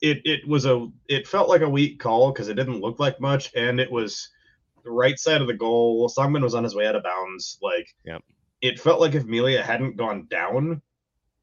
[0.01, 0.21] it?
[0.25, 0.87] It was a.
[1.07, 4.29] It felt like a weak call because it didn't look like much, and it was
[4.83, 6.09] the right side of the goal.
[6.09, 7.57] Sang-bin was on his way out of bounds.
[7.61, 8.23] Like, Yep.
[8.61, 10.81] it felt like if Melia hadn't gone down,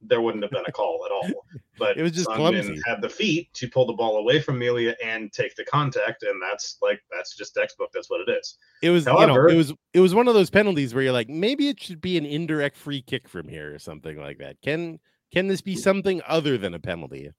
[0.01, 1.45] there wouldn't have been a call at all.
[1.79, 2.83] But It was just Sang-bin clumsy.
[2.85, 6.43] had the feet to pull the ball away from Melia and take the contact, and
[6.43, 7.91] that's like that's just textbook.
[7.95, 8.59] That's what it is.
[8.83, 11.13] it was, you However- know, it was it was one of those penalties where you're
[11.13, 14.57] like, maybe it should be an indirect free kick from here or something like that.
[14.61, 14.99] Can
[15.33, 17.31] can this be something other than a penalty?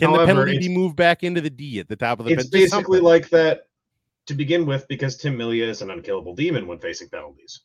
[0.00, 2.32] Can However, the penalty be moved back into the D at the top of the
[2.32, 3.66] It's pen- basically like that
[4.26, 7.60] to begin with because Tim Melia is an unkillable demon when facing penalties.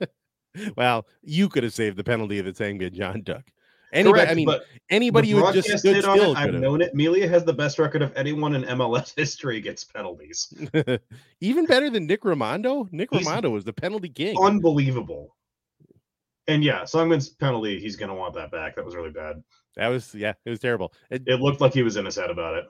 [0.76, 3.42] well, you could have saved the penalty that Sang-bin Jeong took.
[3.92, 4.60] Anybody, Correct, I mean,
[4.90, 6.60] anybody who just stood on it, still I've have.
[6.60, 6.94] known it.
[6.94, 10.52] Melia has the best record of anyone in MLS history against penalties.
[11.40, 12.90] Even better than Nick Rimando.
[12.90, 14.36] Nick He's Rimando was the penalty king.
[14.42, 15.36] Unbelievable.
[16.48, 18.76] And yeah, Sang-bin's penalty, he's gonna want that back.
[18.76, 19.42] That was really bad.
[19.76, 20.92] That was yeah, it was terrible.
[21.10, 22.64] It- It looked like he was in his head about it.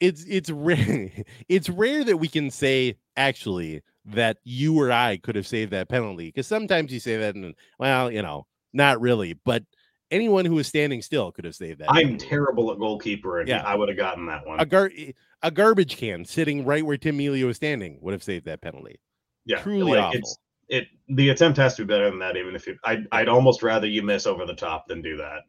[0.00, 1.10] it's it's rare
[1.48, 5.88] it's rare that we can say actually that you or I could have saved that
[5.88, 9.64] penalty because sometimes you say that and well, you know, not really, but
[10.12, 11.90] anyone who was standing still could have saved that.
[11.90, 13.62] I'm terrible at goalkeeper, and Yeah.
[13.64, 14.60] I would have gotten that one.
[14.60, 18.22] a gar eh, a garbage can sitting right where Tim Melia was standing would have
[18.22, 19.00] saved that penalty.
[19.46, 20.18] yeah, truly like awful.
[20.20, 20.88] it's it.
[21.08, 22.36] The attempt has to be better than that.
[22.36, 25.42] Even if you, I'd, I'd almost rather you miss over the top than do that.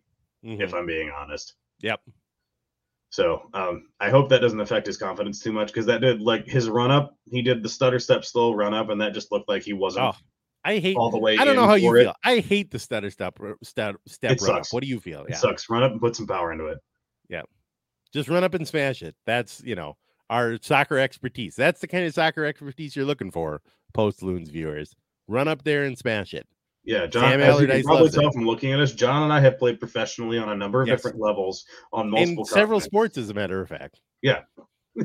[0.46, 0.62] Mhm.
[0.62, 1.56] If I'm being honest.
[1.82, 2.02] Yep.
[3.10, 6.46] So um, I hope that doesn't affect his confidence too much because that did like
[6.46, 7.16] his run up.
[7.26, 10.06] He did the stutter step slow run up, and that just looked like he wasn't
[10.06, 10.14] Oh,
[10.66, 11.38] I hate all the way.
[11.38, 12.04] I don't know how you it.
[12.04, 12.14] feel.
[12.24, 14.58] I hate the stutter step step step It run up.
[14.58, 14.74] sucks.
[14.74, 15.26] What do you feel?
[15.30, 15.36] Yeah.
[15.36, 15.70] It sucks.
[15.70, 16.80] Run up and put some power into it.
[17.30, 17.44] Yeah,
[18.14, 19.16] just run up and smash it.
[19.26, 19.98] That's you know
[20.30, 21.56] our soccer expertise.
[21.56, 23.62] That's the kind of soccer expertise you're looking for,
[23.94, 24.94] post loons viewers.
[25.30, 26.46] Run up there and smash it.
[26.88, 27.24] Yeah, Jon.
[27.24, 28.22] Sam as you can probably loves it.
[28.22, 30.88] tell from looking at us, Jon and I have played professionally on a number of
[30.88, 30.98] Yes.
[30.98, 32.44] different levels on multiple.
[32.44, 34.00] In several sports, as a matter of fact.
[34.22, 34.44] Yeah.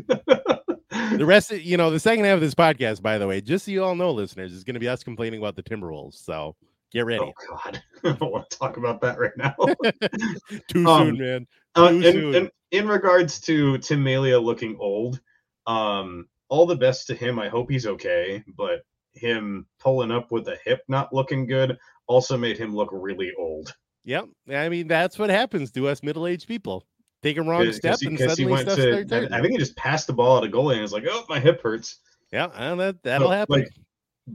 [1.17, 3.65] The rest, of, you know, the second half of this podcast, by the way, just
[3.65, 6.23] so you all know, listeners, is going to be us complaining about the Timberwolves.
[6.23, 6.55] So
[6.93, 7.25] get ready.
[7.25, 9.55] oh God, I don't want to talk about that right now.
[10.69, 11.47] Too um, soon, man.
[11.75, 12.35] Uh, Too in, soon.
[12.35, 15.21] in, in regards to Tim Melia looking old,
[15.67, 17.39] um, all the best to him.
[17.39, 18.81] I hope he's okay, but
[19.15, 23.75] him pulling up with a hip not looking good also made him look really old.
[24.05, 24.27] Yep.
[24.51, 26.87] I mean, that's what happens to us middle-aged people.
[27.23, 29.33] Take a wrong step and 'cause suddenly stuff to, starts.
[29.33, 31.39] I think he just passed the ball at a goalie and was like, "Oh, my
[31.39, 32.01] hip hurts."
[32.33, 33.61] Yeah, and that that'll No, happen.
[33.61, 33.69] Like,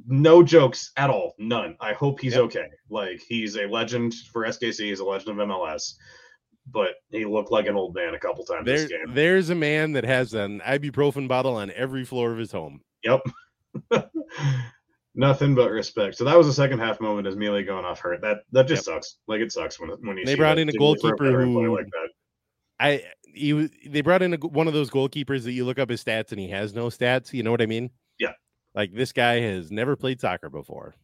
[0.07, 1.33] no jokes at all.
[1.37, 1.75] None.
[1.81, 2.43] I hope he's Yep.
[2.45, 2.67] okay.
[2.89, 4.85] Like he's a legend for SKC.
[4.85, 5.95] He's a legend of MLS.
[6.69, 9.13] But he looked like an old man a couple times there, this game.
[9.13, 12.81] there's a man that has an ibuprofen bottle on every floor of his home.
[13.03, 13.21] Yep.
[15.15, 16.15] Nothing but respect.
[16.15, 18.21] So that was the second half moment as Melia going off hurt.
[18.21, 19.17] That that just sucks.
[19.27, 22.09] Like it sucks when when you They brought in a goalkeeper who- like that.
[22.79, 26.03] I you they brought in a, one of those goalkeepers that you look up his
[26.03, 27.33] stats and he has no stats.
[27.33, 27.89] You know what I mean?
[28.19, 28.33] Yeah.
[28.75, 30.95] Like this guy has never played soccer before.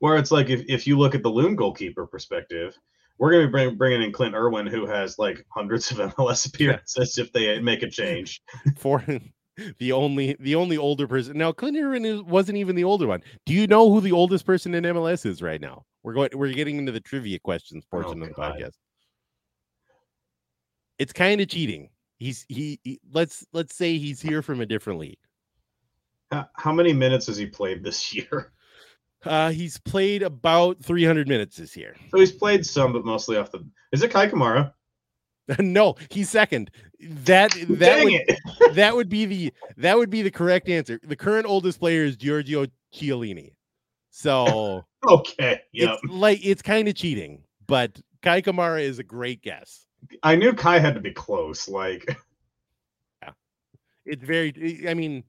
[0.00, 2.76] Where it's like if, if you look at the loon goalkeeper perspective,
[3.18, 6.46] we're going to be bring, bringing in Clint Irwin, who has like hundreds of MLS
[6.48, 8.40] appearances if they make a change.
[8.76, 9.04] For
[9.78, 13.22] the only the only older person now, Clint Irwin wasn't even the older one.
[13.46, 15.84] Do you know who the oldest person in MLS is right now?
[16.02, 18.54] We're going we're getting into the trivia questions portion of the God.
[18.54, 18.72] podcast.
[20.98, 21.90] It's kind of cheating.
[22.18, 25.18] He's he, he let's let's say he's here from a different league.
[26.30, 28.52] How, how many minutes has he played this year?
[29.24, 31.94] Uh, he's played about 300 minutes this year.
[32.10, 33.66] So he's played some, but mostly off the.
[33.92, 34.72] Is it Kei Kamara?
[35.58, 36.70] no, he's second.
[37.00, 41.00] That that Dang would, that would be the that would be the correct answer.
[41.02, 43.54] The current oldest player is Giorgio Chiellini.
[44.10, 45.60] So Okay.
[45.72, 45.98] Yep.
[46.02, 49.86] it's like it's kind of cheating, but Kei Kamara is a great guess.
[50.22, 51.68] I knew Kei had to be close.
[51.68, 52.18] Like
[53.22, 53.30] yeah,
[54.04, 54.86] it's very.
[54.88, 55.24] I mean,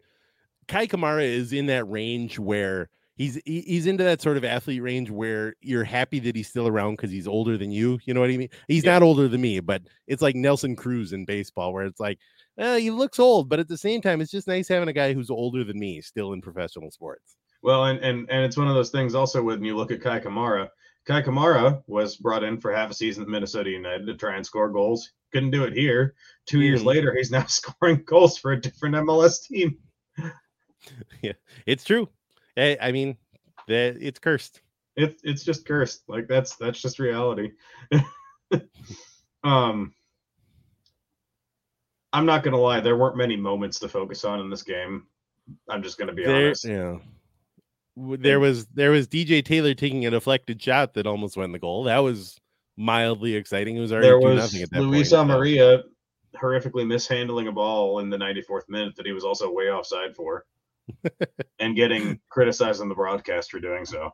[0.67, 5.09] Kei Kamara is in that range where he's he's into that sort of athlete range
[5.09, 7.99] where you're happy that he's still around because he's older than you.
[8.05, 8.49] You know what I mean?
[8.67, 8.93] He's yeah.
[8.93, 12.19] not older than me, but it's like Nelson Cruz in baseball, where it's like,
[12.57, 15.13] eh, he looks old, but at the same time, it's just nice having a guy
[15.13, 17.35] who's older than me still in professional sports.
[17.63, 20.19] Well, and and and it's one of those things also when you look at Kei
[20.19, 20.69] Kamara.
[21.07, 24.45] Kei Kamara was brought in for half a season at Minnesota United to try and
[24.45, 25.11] score goals.
[25.31, 26.13] Couldn't do it here.
[26.47, 26.63] 2 mm-hmm.
[26.63, 29.77] years later, he's now scoring goals for a different MLS team.
[31.21, 31.33] Yeah,
[31.67, 32.09] it's true.
[32.57, 33.17] I, I mean,
[33.67, 34.61] that it's cursed.
[34.95, 36.03] It's it's just cursed.
[36.07, 37.51] Like that's that's just reality.
[39.43, 39.93] um,
[42.13, 42.81] I'm not gonna lie.
[42.81, 45.07] There weren't many moments to focus on in this game.
[45.69, 46.65] I'm just gonna be there, honest.
[46.65, 46.97] Yeah.
[47.97, 51.83] There was there was DJ Taylor taking a deflected shot that almost went the goal.
[51.85, 52.39] That was
[52.77, 53.77] mildly exciting.
[53.77, 55.83] It was already there was Luis Amarilla
[56.35, 60.45] horrifically mishandling a ball in the 94th minute that he was also way offside for
[61.59, 64.11] and getting criticized on the broadcast for doing so.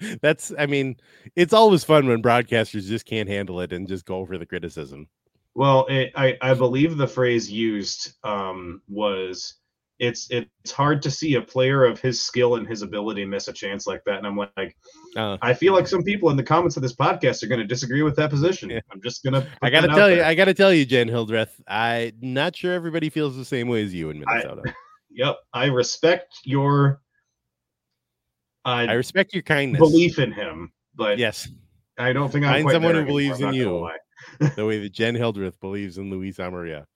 [0.22, 0.96] That's, I mean,
[1.36, 5.08] it's always fun when broadcasters just can't handle it and just go for the criticism.
[5.54, 9.54] Well, it, I I believe the phrase used um, was
[10.00, 13.52] it's it's hard to see a player of his skill and his ability miss a
[13.52, 14.18] chance like that.
[14.18, 14.76] And I'm like,
[15.16, 17.66] uh, I feel like some people in the comments of this podcast are going to
[17.66, 18.70] disagree with that position.
[18.70, 18.80] Yeah.
[18.90, 19.46] I'm just gonna.
[19.62, 21.60] I gotta tell you, I gotta tell you, Jen Hildreth.
[21.68, 24.62] I'm not sure everybody feels the same way as you in Minnesota.
[25.14, 27.00] Yep, I respect your.
[28.64, 31.48] Uh, I respect your kindness, belief in him, but yes,
[31.98, 33.88] I don't think I'm Find someone who believes in you.
[34.56, 36.86] the way that Jen Hildreth believes in Luis Amarilla.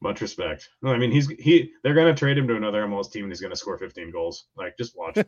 [0.00, 0.68] Much respect.
[0.82, 1.72] No, I mean he's he.
[1.82, 4.46] They're gonna trade him to another MLS team, and he's gonna score 15 goals.
[4.56, 5.16] Like, just watch.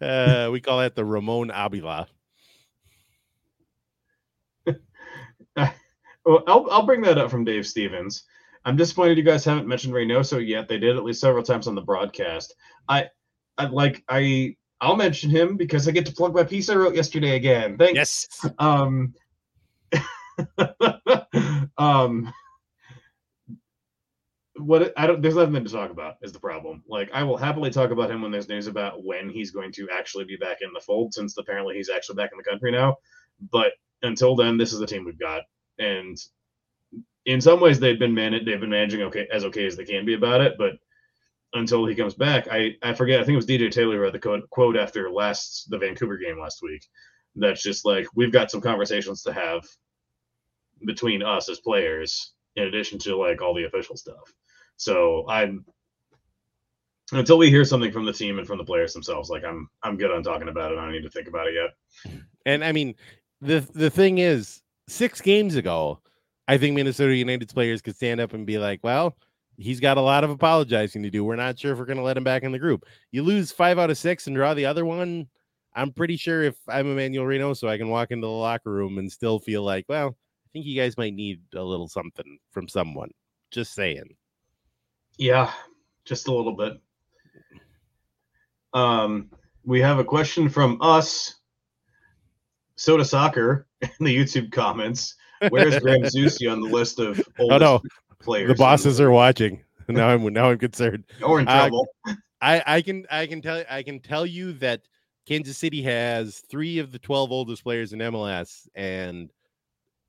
[0.00, 2.06] uh, we call that the Ramon Abila.
[4.66, 5.72] well,
[6.26, 8.24] I'll I'll bring that up from Dave Stevens.
[8.64, 10.68] I'm disappointed you guys haven't mentioned Reynoso yet.
[10.68, 12.54] They did at least several times on the broadcast.
[12.88, 13.08] I,
[13.58, 16.94] I like I I'll mention him because I get to plug my piece I wrote
[16.94, 17.76] yesterday again.
[17.78, 18.28] Thanks.
[18.42, 18.52] Yes.
[18.58, 19.14] Um.
[21.78, 22.32] um.
[24.56, 26.82] What I don't there's nothing to talk about is the problem.
[26.88, 29.88] Like I will happily talk about him when there's news about when he's going to
[29.92, 32.96] actually be back in the fold, since apparently he's actually back in the country now.
[33.50, 33.72] But
[34.02, 35.42] until then, this is the team we've got,
[35.78, 36.16] and
[37.26, 40.14] in some ways they've been they've been managing okay as okay as they can be
[40.14, 40.72] about it, but
[41.54, 43.20] until he comes back, I I forget.
[43.20, 46.38] I think it was DJ Taylor read the quote, quote after last the Vancouver game
[46.38, 46.86] last week.
[47.36, 49.64] That's just like we've got some conversations to have
[50.86, 54.32] between us as players, in addition to like all the official stuff.
[54.76, 55.64] So I'm
[57.12, 59.96] until we hear something from the team and from the players themselves, like I'm I'm
[59.96, 60.78] good on talking about it.
[60.78, 62.14] I don't need to think about it yet.
[62.46, 62.94] And I mean,
[63.40, 66.00] the the thing is, six games ago,
[66.46, 69.16] I think Minnesota United's players could stand up and be like, well,
[69.56, 71.24] he's got a lot of apologizing to do.
[71.24, 72.84] We're not sure if we're going to let him back in the group.
[73.12, 75.28] You lose five out of six and draw the other one.
[75.74, 79.10] I'm pretty sure if I'm Emanuel Reynoso I can walk into the locker room and
[79.10, 83.10] still feel like, well, I think you guys might need a little something from someone.
[83.50, 84.14] Just saying.
[85.18, 85.50] Yeah,
[86.04, 86.74] just a little bit.
[88.72, 89.30] Um,
[89.64, 91.36] we have a question from us,
[92.76, 95.16] Sota Soccer, in the YouTube comments.
[95.50, 97.82] Where's Graham Zusi on the list of oh no
[98.20, 98.48] players?
[98.48, 99.62] The bosses are watching.
[99.86, 101.04] Now I'm now I'm concerned.
[101.20, 101.86] You're in trouble.
[102.08, 104.80] Uh, I I can I can tell I can tell you that
[105.26, 109.30] Kansas City has three of the twelve oldest players in MLS, and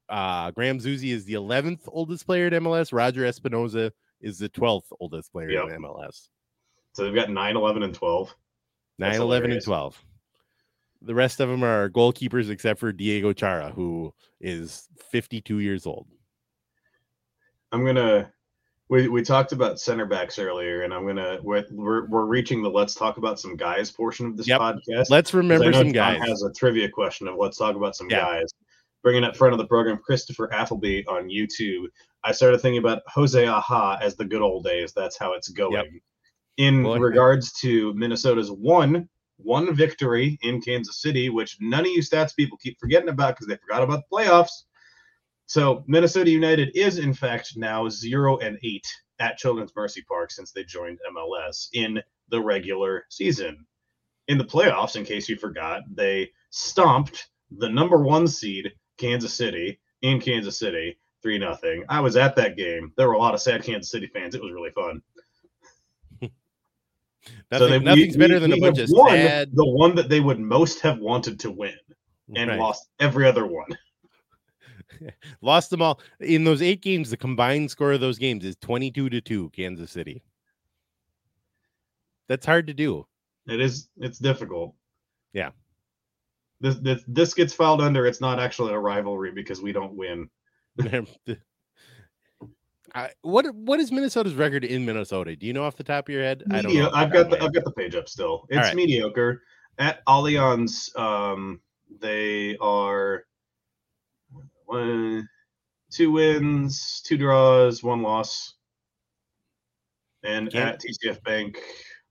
[0.08, 2.94] uh, Graham Zusi is the eleventh oldest player in MLS.
[2.94, 5.66] Roger Espinoza is the twelfth oldest player yep.
[5.66, 6.30] in MLS.
[6.96, 8.34] So they've got 9, 11, and 12.
[9.00, 10.06] 9, 11, and 12.
[11.02, 16.08] The rest of them are goalkeepers except for Diego Chara, who is 52 years old.
[17.72, 18.32] I'm gonna.
[18.88, 22.70] We, we talked about center backs earlier, and I'm gonna we're, we're, we're reaching the
[22.70, 24.62] let's talk about some guys portion of this yep.
[24.62, 25.10] podcast.
[25.10, 26.30] Let's remember some John guys.
[26.30, 28.20] Has a trivia question of let's talk about some yeah.
[28.20, 28.52] guys.
[29.04, 31.86] Bringing up front of the program, Christopher Appleby on YouTube.
[32.24, 34.94] I started thinking about Jose Aja as the good old days.
[34.94, 35.74] That's how it's going.
[35.74, 35.86] Yep.
[36.58, 42.02] In Boy, regards to Minnesota's one one victory in Kansas City, which none of you
[42.02, 44.64] stats people keep forgetting about because they forgot about the playoffs.
[45.46, 48.88] So Minnesota United is in fact now zero and eight
[49.20, 53.66] at Children's Mercy Park since they joined MLS in the regular season.
[54.28, 59.80] In the playoffs, in case you forgot, they stomped the number one seed Kansas City
[60.02, 61.84] in Kansas City, three nothing.
[61.90, 62.92] I was at that game.
[62.98, 64.34] There were a lot of sad Kansas City fans.
[64.34, 65.02] It was really fun.
[67.52, 69.50] Nothing, so nothing's we, better than we a bunch of won sad...
[69.54, 71.76] the one that they would most have wanted to win
[72.36, 72.60] and right.
[72.60, 73.68] lost every other one.
[75.42, 77.10] Lost them all in those eight games.
[77.10, 80.24] The combined score of those games is 22 to 2, Kansas City.
[82.28, 83.06] That's hard to do.
[83.48, 83.90] It is.
[83.98, 84.74] It's difficult.
[85.34, 85.52] Yeah.
[86.62, 88.08] This this this gets filed under.
[88.08, 90.30] It's not actually a rivalry because we don't win.
[92.96, 95.36] I, what what is Minnesota's record in Minnesota?
[95.36, 96.44] Do you know off the top of your head?
[96.50, 96.90] I don't know.
[96.94, 98.48] I've got the I've got the page up still.
[98.50, 98.76] It's right.
[98.76, 99.42] mediocre.
[99.78, 101.60] At Allianz, um,
[102.00, 103.26] they are
[104.66, 105.28] one,
[105.92, 108.54] two wins, two draws, one loss.
[110.24, 111.60] And Can't- at TCF Bank,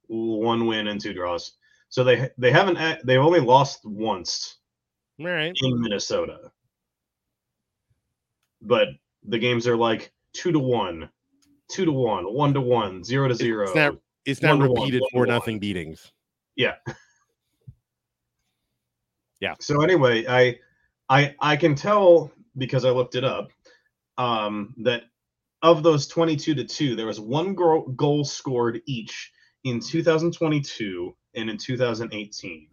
[0.08, 1.52] one win and two draws.
[1.88, 4.58] So they they haven't they've only lost once.
[5.18, 5.52] All right.
[5.62, 6.50] in Minnesota.
[8.60, 8.88] But
[9.22, 11.08] the games are like two to one,
[11.70, 13.64] two to one, one to one, zero to zero.
[13.64, 16.12] It's not it's not One to one, repeated for nothing beatings.
[16.56, 16.74] Yeah.
[19.40, 19.54] Yeah.
[19.60, 20.58] So anyway, I
[21.10, 23.50] I I can tell because I looked it up
[24.16, 25.02] um that
[25.62, 29.32] of those 22 to 2 there was one goal, goal scored each
[29.64, 32.68] in 2022 and in 2018.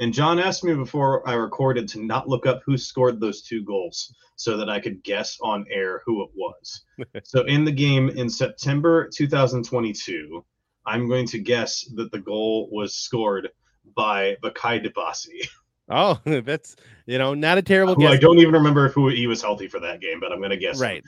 [0.00, 3.64] And Jon asked me before I recorded to not look up who scored those two
[3.64, 6.84] goals so that I could guess on air who it was.
[7.24, 10.44] so in the game in September 2022,
[10.86, 13.48] I'm going to guess that the goal was scored
[13.96, 15.48] by Bakaye Dibassy,
[15.88, 16.76] Oh, that's
[17.06, 19.68] you know not a terrible who I don't even remember if who he was healthy
[19.68, 20.76] for that game, but I'm going to guess.
[20.76, 20.82] him.
[20.82, 21.04] Right.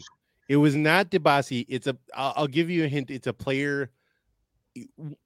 [0.49, 1.64] It was not Debasi.
[1.68, 1.97] It's a.
[2.14, 3.11] I'll, I'll give you a hint.
[3.11, 3.91] It's a player.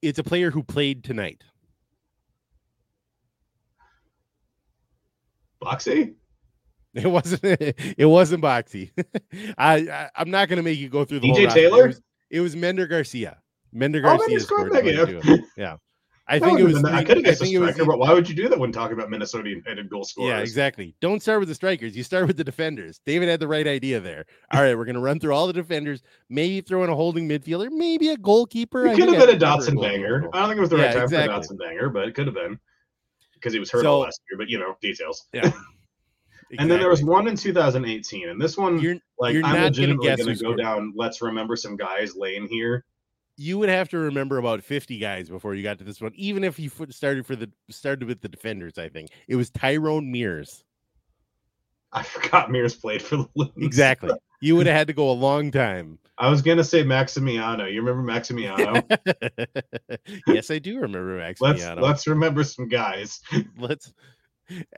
[0.02, 1.42] It's a player who played tonight.
[5.64, 6.08] Boxall?
[6.94, 7.42] It wasn't.
[7.98, 8.86] It wasn't Boxall.
[9.58, 11.58] I, I I'm not going to make you go through the whole DJ roster.
[11.58, 11.86] It Taylor?
[11.88, 13.38] was, it was Mender Garcia.
[13.72, 15.76] Mender Oh, Garcia scored scored that Yeah,
[16.28, 16.84] I That think it was.
[16.84, 18.58] I could have guessed a think it was striker, but why would you do that
[18.58, 20.28] when talking about Minnesota United goal scorers?
[20.28, 20.94] Yeah, exactly.
[21.00, 21.96] Don't start with the strikers.
[21.96, 23.00] You start with the defenders.
[23.04, 24.24] David had the right idea there.
[24.52, 26.02] All right, we're going to run through all the defenders.
[26.30, 27.70] Maybe throw in a holding midfielder.
[27.72, 28.86] Maybe a goalkeeper.
[28.86, 30.28] It could have been a Dotson banger.
[30.32, 31.34] I don't think it was the right Yeah, time for exactly.
[31.34, 32.58] a Dotson banger, but it could have been
[33.44, 34.38] because he was hurt So- all last year.
[34.38, 35.26] But you know, details.
[35.34, 35.52] Yeah.
[36.58, 40.06] And then there was one in 2018, and this one, You're, like, you're I'm legitimately
[40.06, 40.58] going to go scored.
[40.58, 40.92] down.
[40.94, 42.84] Let's remember some guys laying here.
[43.36, 46.44] you would have to remember about 50 guys before you got to this one, even
[46.44, 48.78] if you started for the started with the defenders.
[48.78, 50.62] I think it was Tyrone Mears.
[51.98, 53.52] I forgot Mears played for the Loons.
[53.56, 54.10] Exactly.
[54.40, 55.98] You would have had to go a long time.
[56.18, 57.72] I was gonna say Maximiano.
[57.72, 58.82] You remember Maximiano?
[60.26, 61.80] yes, I do remember let's Maximiano.
[61.80, 63.20] let's remember some guys.
[63.58, 63.92] let's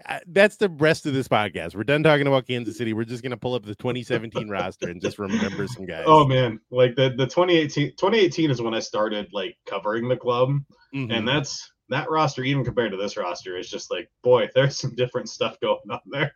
[0.09, 1.75] uh, that's the rest of this podcast.
[1.75, 2.93] We're done talking about Kansas City.
[2.93, 6.05] We're just gonna pull up the 2017 roster and just remember some guys.
[6.07, 10.51] Oh man, like the the 2018 2018 is when I started like covering the club,
[10.95, 11.13] Mhm.
[11.13, 14.95] and that's that roster even compared to this roster is just like boy, there's some
[14.95, 16.33] different stuff going on there.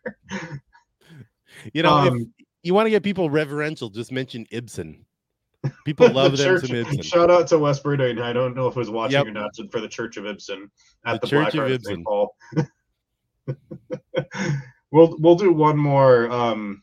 [1.75, 2.33] You know, if Um,
[2.63, 5.05] you want to get people reverential, just mention Ibson.
[5.85, 7.03] People love the them church, some Ibson.
[7.03, 8.21] Shout out to Wes Burdine.
[8.21, 9.27] I don't know if it was watching Yep.
[9.27, 10.71] or not for the Church of Ibson
[11.05, 12.05] at The the, Church Black of Ibson.
[12.05, 12.35] Paul.
[14.91, 16.83] we'll we'll do one more um,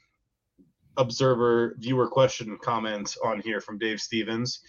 [0.97, 4.61] observer viewer question comment on here from Dave Stevens.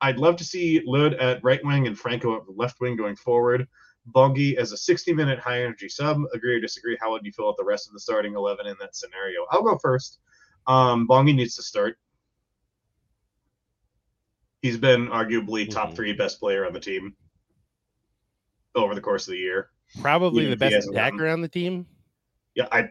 [0.00, 3.68] I'd love to see Lod at right wing and Franco at left wing going forward.
[4.10, 6.18] Bongi as a 60 minute high energy sub.
[6.34, 6.96] Agree or disagree?
[7.00, 9.46] How would you feel at the rest of the starting 11 in that scenario?
[9.50, 10.18] I'll go first.
[10.66, 11.98] Um, Bongi needs to start.
[14.60, 15.96] He's been arguably top Mhm.
[15.96, 17.16] three best player on the team
[18.74, 19.70] over the course of the year.
[20.00, 21.86] Probably the best attacker on the team.
[22.54, 22.90] Yeah, I,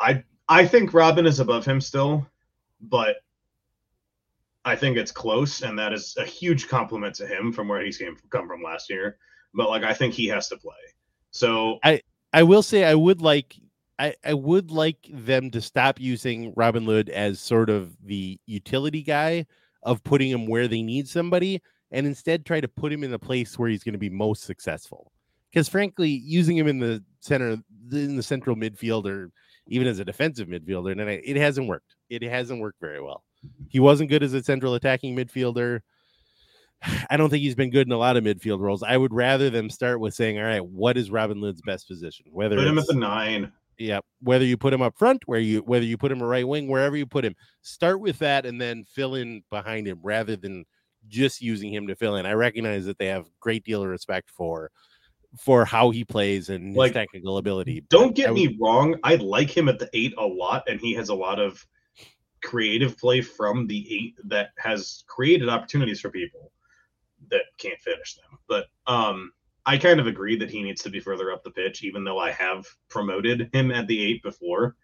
[0.00, 2.26] I, I think Robin is above him still,
[2.80, 3.16] but
[4.64, 7.98] I think it's close, and that is a huge compliment to him from where he's
[7.98, 9.18] came come from last year.
[9.54, 10.72] But like, I think he has to play.
[11.30, 13.56] So I I will say I would like
[13.98, 19.02] I, I would like them to stop using Robin Lod as sort of the utility
[19.02, 19.46] guy
[19.82, 23.18] of putting him where they need somebody and instead try to put him in a
[23.18, 25.12] place where he's going to be most successful.
[25.50, 27.58] Because frankly, using him in the center
[27.92, 29.30] in the central midfield or
[29.66, 31.94] even as a defensive midfielder, and it hasn't worked.
[32.08, 33.24] It hasn't worked very well.
[33.68, 35.80] He wasn't good as a central attacking midfielder.
[37.10, 38.82] I don't think he's been good in a lot of midfield roles.
[38.82, 42.26] I would rather them start with saying, "All right, what is Robin Lod's best position?"
[42.32, 43.52] Whether put him at the nine.
[43.78, 46.46] yeah, whether you put him up front, where you whether you put him a right
[46.46, 50.36] wing, wherever you put him, start with that and then fill in behind him rather
[50.36, 50.64] than
[51.08, 52.26] just using him to fill in.
[52.26, 54.70] I recognize that they have a great deal of respect for
[55.38, 57.84] for how he plays and his Like, technical ability.
[57.88, 58.96] Don't get would- me wrong.
[59.04, 61.64] I like him at the eight a lot, and he has a lot of
[62.42, 66.50] creative play from the eight that has created opportunities for people
[67.30, 68.38] that can't finish them.
[68.48, 69.32] But um,
[69.66, 72.18] I kind of agree that he needs to be further up the pitch, even though
[72.18, 74.76] I have promoted him at the eight before.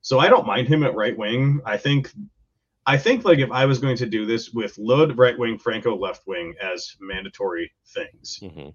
[0.00, 1.60] So I don't mind him at right wing.
[1.64, 2.12] I think
[2.86, 5.96] I think like if I was going to do this with Lod right wing, Franco
[5.96, 8.70] left wing as mandatory things, hmm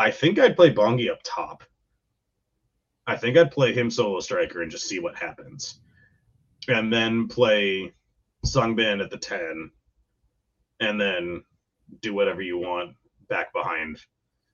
[0.00, 1.64] I think I'd play Bongi up top.
[3.08, 5.80] I think I'd play him solo striker and just see what happens.
[6.68, 7.92] And then play
[8.44, 9.72] Sang-bin at the 10
[10.80, 11.42] and then
[12.00, 12.94] do whatever you want
[13.28, 13.98] back behind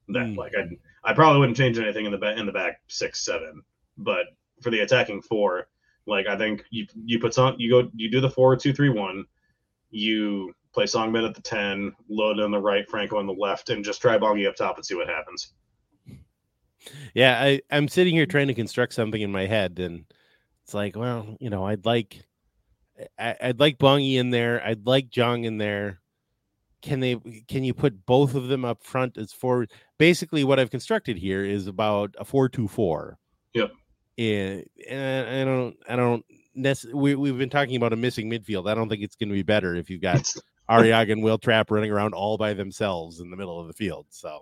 [0.09, 0.27] that.
[0.27, 0.37] Mm.
[0.37, 3.63] Like I I probably wouldn't change anything in the back in the back 6 7,
[3.99, 4.27] but
[4.63, 5.69] for the attacking 4,
[6.07, 8.89] like I think you you put some you go you do the 4 2 3
[8.91, 9.25] 1,
[9.91, 13.85] you play Sang-bin at the 10, Lod on the right, Franco on the left and
[13.85, 15.53] just try Bongi up top and see what happens.
[17.15, 20.05] Yeah, I, I'm sitting here trying to construct something in my head, and
[20.65, 22.27] it's like, well, you know, I'd like,
[23.19, 24.63] I, I'd like Bongi in there.
[24.67, 26.01] I'd like Jeong in there.
[26.85, 27.17] Can they?
[27.49, 29.73] Can you put both of them up front as forward?
[29.97, 33.19] Basically, what I've constructed here is about a four-two-four.
[33.55, 33.73] Yep.
[34.19, 36.25] And, and I don't, I don't.
[36.55, 38.71] Nec- we we've been talking about a missing midfield.
[38.71, 40.31] I don't think it's going to be better if you've got
[40.71, 44.05] Arriaga and Wil Trapp running around all by themselves in the middle of the field.
[44.11, 44.41] So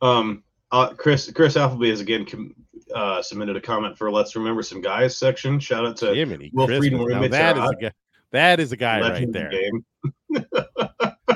[0.00, 0.42] um,
[0.72, 2.54] uh, Chris Chris Appleby has again com-
[2.94, 5.60] uh, submitted a comment for "Let's Remember Some Guys" section.
[5.60, 6.66] Shout out to Jiminy Will.
[6.66, 7.92] Frieden Now that is a guy.
[8.34, 10.66] That is a guy right legend the there.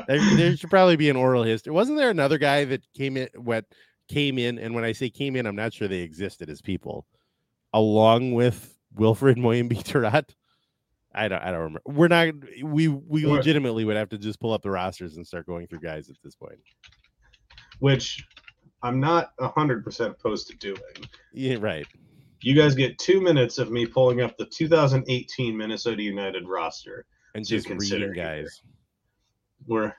[0.08, 0.26] there.
[0.36, 1.72] There should probably be an oral history.
[1.72, 3.28] Wasn't there another guy that came in?
[3.36, 3.66] What
[4.08, 4.58] came in?
[4.58, 7.06] And when I say came in, I'm not sure they existed as people,
[7.72, 10.30] along with Wilfried Moimbé Tahrat.
[11.14, 11.40] I don't.
[11.40, 11.82] I don't remember.
[11.86, 12.34] We're not.
[12.64, 15.68] We we We're- legitimately would have to just pull up the rosters and start going
[15.68, 16.58] through guys at this point.
[17.78, 18.26] Which
[18.82, 20.80] I'm not hundred percent opposed to doing.
[21.32, 21.86] Yeah, right.
[22.40, 27.04] You guys get two minutes of me pulling up the 2018 Minnesota United roster.
[27.34, 28.62] And just consider guys.
[29.66, 29.94] We're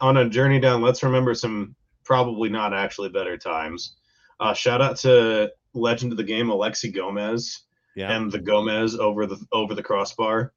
[0.00, 0.82] on a journey down.
[0.82, 3.96] Let's remember some probably not actually better times.
[4.40, 7.62] Uh, shout out to legend of the game Alexi Gomez
[7.96, 8.14] Yeah.
[8.14, 10.52] and the Gomez over the over the crossbar.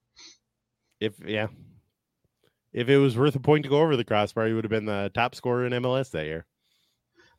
[0.99, 1.47] if yeah.
[2.73, 4.85] If it was worth a point to go over the crossbar, he would have been
[4.85, 6.45] the top scorer in MLS that year.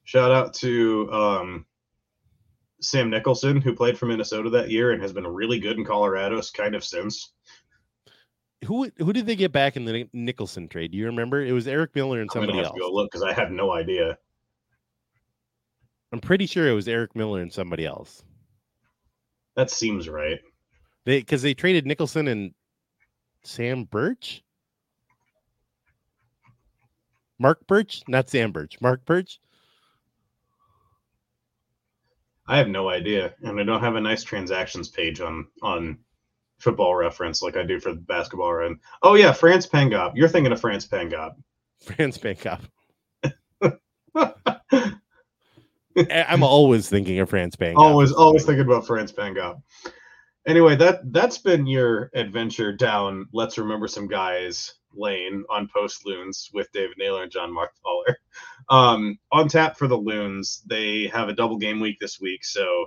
[0.04, 1.66] Shout out to um,
[2.80, 6.40] Sam Nicholson, who played for Minnesota that year and has been really good in Colorado
[6.54, 7.32] kind of since.
[8.64, 10.92] Who who did they get back in the Nicholson trade?
[10.92, 11.42] Do you remember?
[11.42, 12.74] It was Eric Miller and I'm somebody have else.
[12.74, 14.18] to go look because I have no idea.
[16.12, 18.22] I'm pretty sure it was Eric Miller and somebody else.
[19.56, 20.40] That seems right.
[21.04, 22.52] They because they traded Nicholson and
[23.42, 24.42] Sam Birch.
[27.38, 28.80] Mark Birch, not Sam Birch.
[28.80, 29.40] Mark Birch.
[32.48, 35.98] I have no idea, and I don't have a nice transactions page on on
[36.58, 38.78] Football Reference like I do for basketball run.
[39.02, 40.12] Oh yeah, Frantz Pangop.
[40.14, 41.34] You're thinking of Frantz Pangop.
[41.82, 42.60] Frantz Pangop.
[46.10, 47.78] I'm always thinking of Frantz Pangop.
[47.78, 49.60] always always thinking about Frantz Pangop.
[50.46, 53.26] Anyway, that that's been your adventure down.
[53.32, 58.18] Let's remember some guys lane on post loons with David Naylor and Jon Mark Marthaler.
[58.68, 62.86] Um, on tap for the loons, they have a double game week this week, so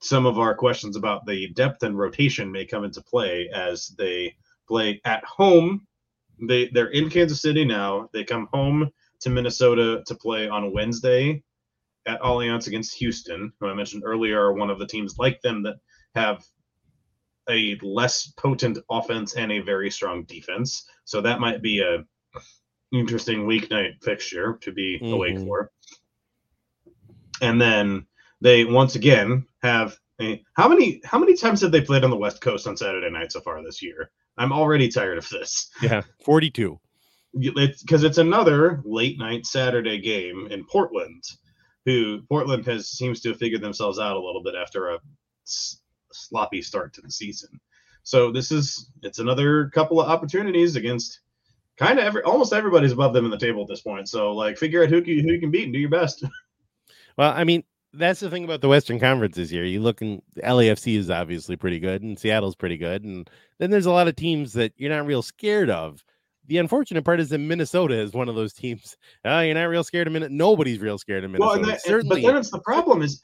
[0.00, 4.34] some of our questions about the depth and rotation may come into play as they
[4.66, 5.86] play at home.
[6.40, 8.08] They they're in Kansas City now.
[8.12, 8.90] They come home
[9.20, 11.42] to Minnesota to play on Wednesday
[12.06, 15.62] at Allianz against Houston, who I mentioned earlier are one of the teams like them
[15.64, 15.76] that
[16.14, 16.44] have
[17.50, 20.84] a less potent offense and a very strong defense.
[21.04, 22.04] So that might be a
[22.92, 25.44] interesting weeknight fixture to be awake Mhm.
[25.46, 25.70] for.
[27.40, 28.06] And then
[28.40, 32.16] they once again have a how many how many times have they played on the
[32.16, 34.10] West Coast on Saturday night so far this year?
[34.36, 36.78] I'm already tired of this Yeah, 42.
[37.34, 41.22] because it's another late night Saturday game in Portland.
[41.84, 44.98] Who Portland has seems to have figured themselves out a little bit after a
[45.46, 45.80] s-
[46.12, 47.48] sloppy start to the season.
[48.02, 51.20] So this is it's another couple of opportunities against
[51.78, 54.08] kind of every almost everybody's above them in the table at this point.
[54.08, 56.24] So like figure out who you, who you can beat and do your best.
[57.16, 59.64] Well, I mean, that's the thing about the Western Conference this year.
[59.64, 63.70] You look and the LAFC is obviously pretty good, and Seattle's pretty good, and then
[63.70, 66.04] there's a lot of teams that you're not real scared of.
[66.46, 68.96] The unfortunate part is that Minnesota is one of those teams.
[69.24, 70.36] Oh, you're not real scared of Minnesota.
[70.36, 71.60] Nobody's real scared of well, Minnesota.
[71.60, 73.20] and that, Certainly, but then it's the problem is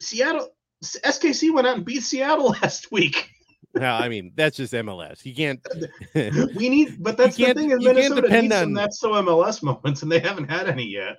[0.00, 0.48] Seattle
[0.84, 3.30] SKC went out and beat Seattle last week.
[3.78, 5.24] Well, I mean, that's just MLS.
[5.24, 5.66] You can't.
[6.54, 10.02] We need, but that's the thing is Minnesota needs some on- that's so MLS moments,
[10.02, 11.16] and they haven't had any yet.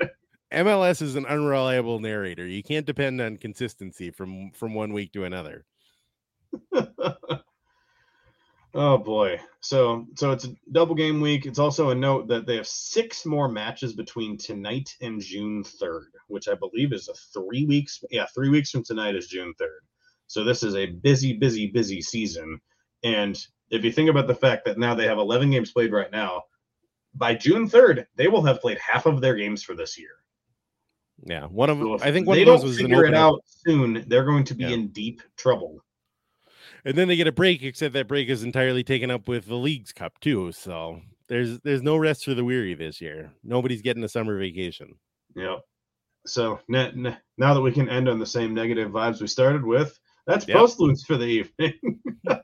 [0.51, 2.45] MLS is an unreliable narrator.
[2.47, 5.65] You can't depend on consistency from from one week to another.
[8.73, 9.39] oh boy.
[9.61, 11.45] So so it's a double game week.
[11.45, 16.07] It's also a note that they have six more matches between tonight and June 3rd,
[16.27, 18.03] which I believe is a three weeks.
[18.09, 19.81] Yeah, three weeks from tonight is June 3rd.
[20.29, 22.61] So this is a busy, busy, busy season.
[23.03, 23.35] And
[23.71, 26.43] if you think about the fact that now they have 11 games played right now,
[27.15, 30.11] by June 3rd, they will have played half of their games for this year.
[31.25, 33.41] Yeah, one of So I think one they of those don't was figure it out
[33.43, 34.69] soon, they're going to be Yeah.
[34.69, 35.83] in deep trouble.
[36.85, 39.55] and then they get a break, except that break is entirely taken up with the
[39.55, 40.51] Leagues Cup too.
[40.51, 43.31] So there's there's no rest for the weary this year.
[43.43, 44.93] Nobody's getting a summer vacation.
[45.35, 45.61] Yep.
[46.27, 49.99] So now that we can end on the same negative vibes we started with,
[50.29, 50.57] that's Yep.
[50.57, 51.73] Post Loons for the evening.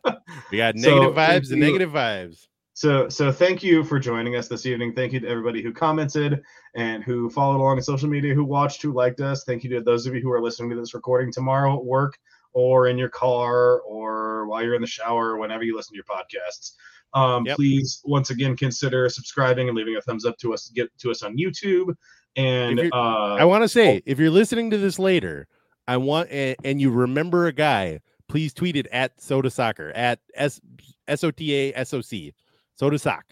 [0.51, 1.65] We got negative thank vibes and you.
[1.65, 2.47] negative vibes.
[2.73, 4.93] So, so thank you for joining us this evening.
[4.93, 6.41] Thank you to everybody who commented
[6.75, 9.43] and who followed along on social media, who watched, who liked us.
[9.45, 12.17] Thank you to those of you who are listening to this recording tomorrow at work
[12.53, 15.97] or in your car or while you're in the shower or whenever you listen to
[15.97, 16.73] your podcasts.
[17.13, 17.55] Um, Yep.
[17.55, 20.69] Please, once again, consider subscribing and leaving a thumbs up to us.
[20.69, 21.95] Get to us on YouTube.
[22.35, 25.47] And uh, I want to say, if you're listening to this later,
[25.87, 30.19] I want and, and you remember a guy, please tweet it at Sota Soccer at
[30.35, 30.59] S
[31.07, 32.33] S O T A S O C
[32.79, 33.25] Sota Sock.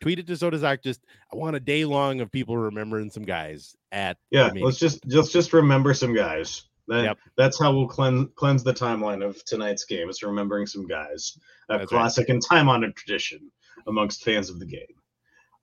[0.00, 0.82] Tweet it to Sota Sock.
[0.82, 5.00] Just I want a day long of people remembering some guys at yeah, let's just
[5.06, 6.64] let's just remember some guys.
[6.88, 7.18] That, Yep.
[7.36, 10.08] That's how we'll cleanse cleanse the timeline of tonight's game.
[10.08, 11.36] Is remembering some guys.
[11.68, 11.98] A That's right.
[11.98, 13.50] classic and time honored tradition
[13.86, 14.86] amongst fans of the game.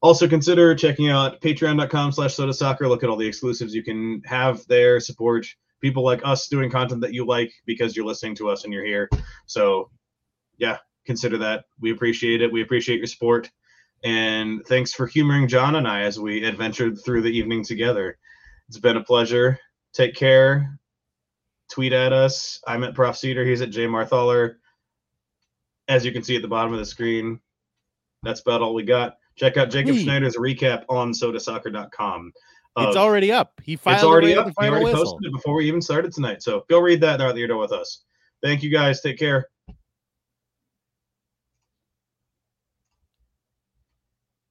[0.01, 2.87] Also consider checking out patreon.com slash sota soccer.
[2.87, 4.99] Look at all the exclusives you can have there.
[4.99, 5.47] Support
[5.85, 8.83] people like us doing content that you like because you're listening to us and you're
[8.83, 9.07] here.
[9.45, 9.91] So
[10.57, 11.65] yeah, consider that.
[11.79, 12.51] We appreciate it.
[12.51, 13.51] We appreciate your support.
[14.03, 18.17] And thanks for humoring Jon and I as we adventured through the evening together.
[18.67, 19.59] It's been a pleasure.
[19.93, 20.79] Take care.
[21.71, 22.59] Tweet at us.
[22.65, 23.15] I'm at Prof.
[23.15, 23.45] Cedar.
[23.45, 23.85] He's at J.
[23.85, 24.57] Marthaler.
[25.87, 27.39] As you can see at the bottom of the screen,
[28.23, 29.17] that's about all we got.
[29.35, 29.97] Check out Jacob.
[29.97, 32.33] Schneider's recap on sotasoccer.com.
[32.77, 33.53] It's already up.
[33.63, 34.53] He filed it's already up.
[34.53, 35.13] final already whistle.
[35.13, 36.43] posted it before we even started tonight.
[36.43, 38.03] So go read that out the door with us.
[38.43, 39.01] Thank you guys.
[39.01, 39.47] Take care.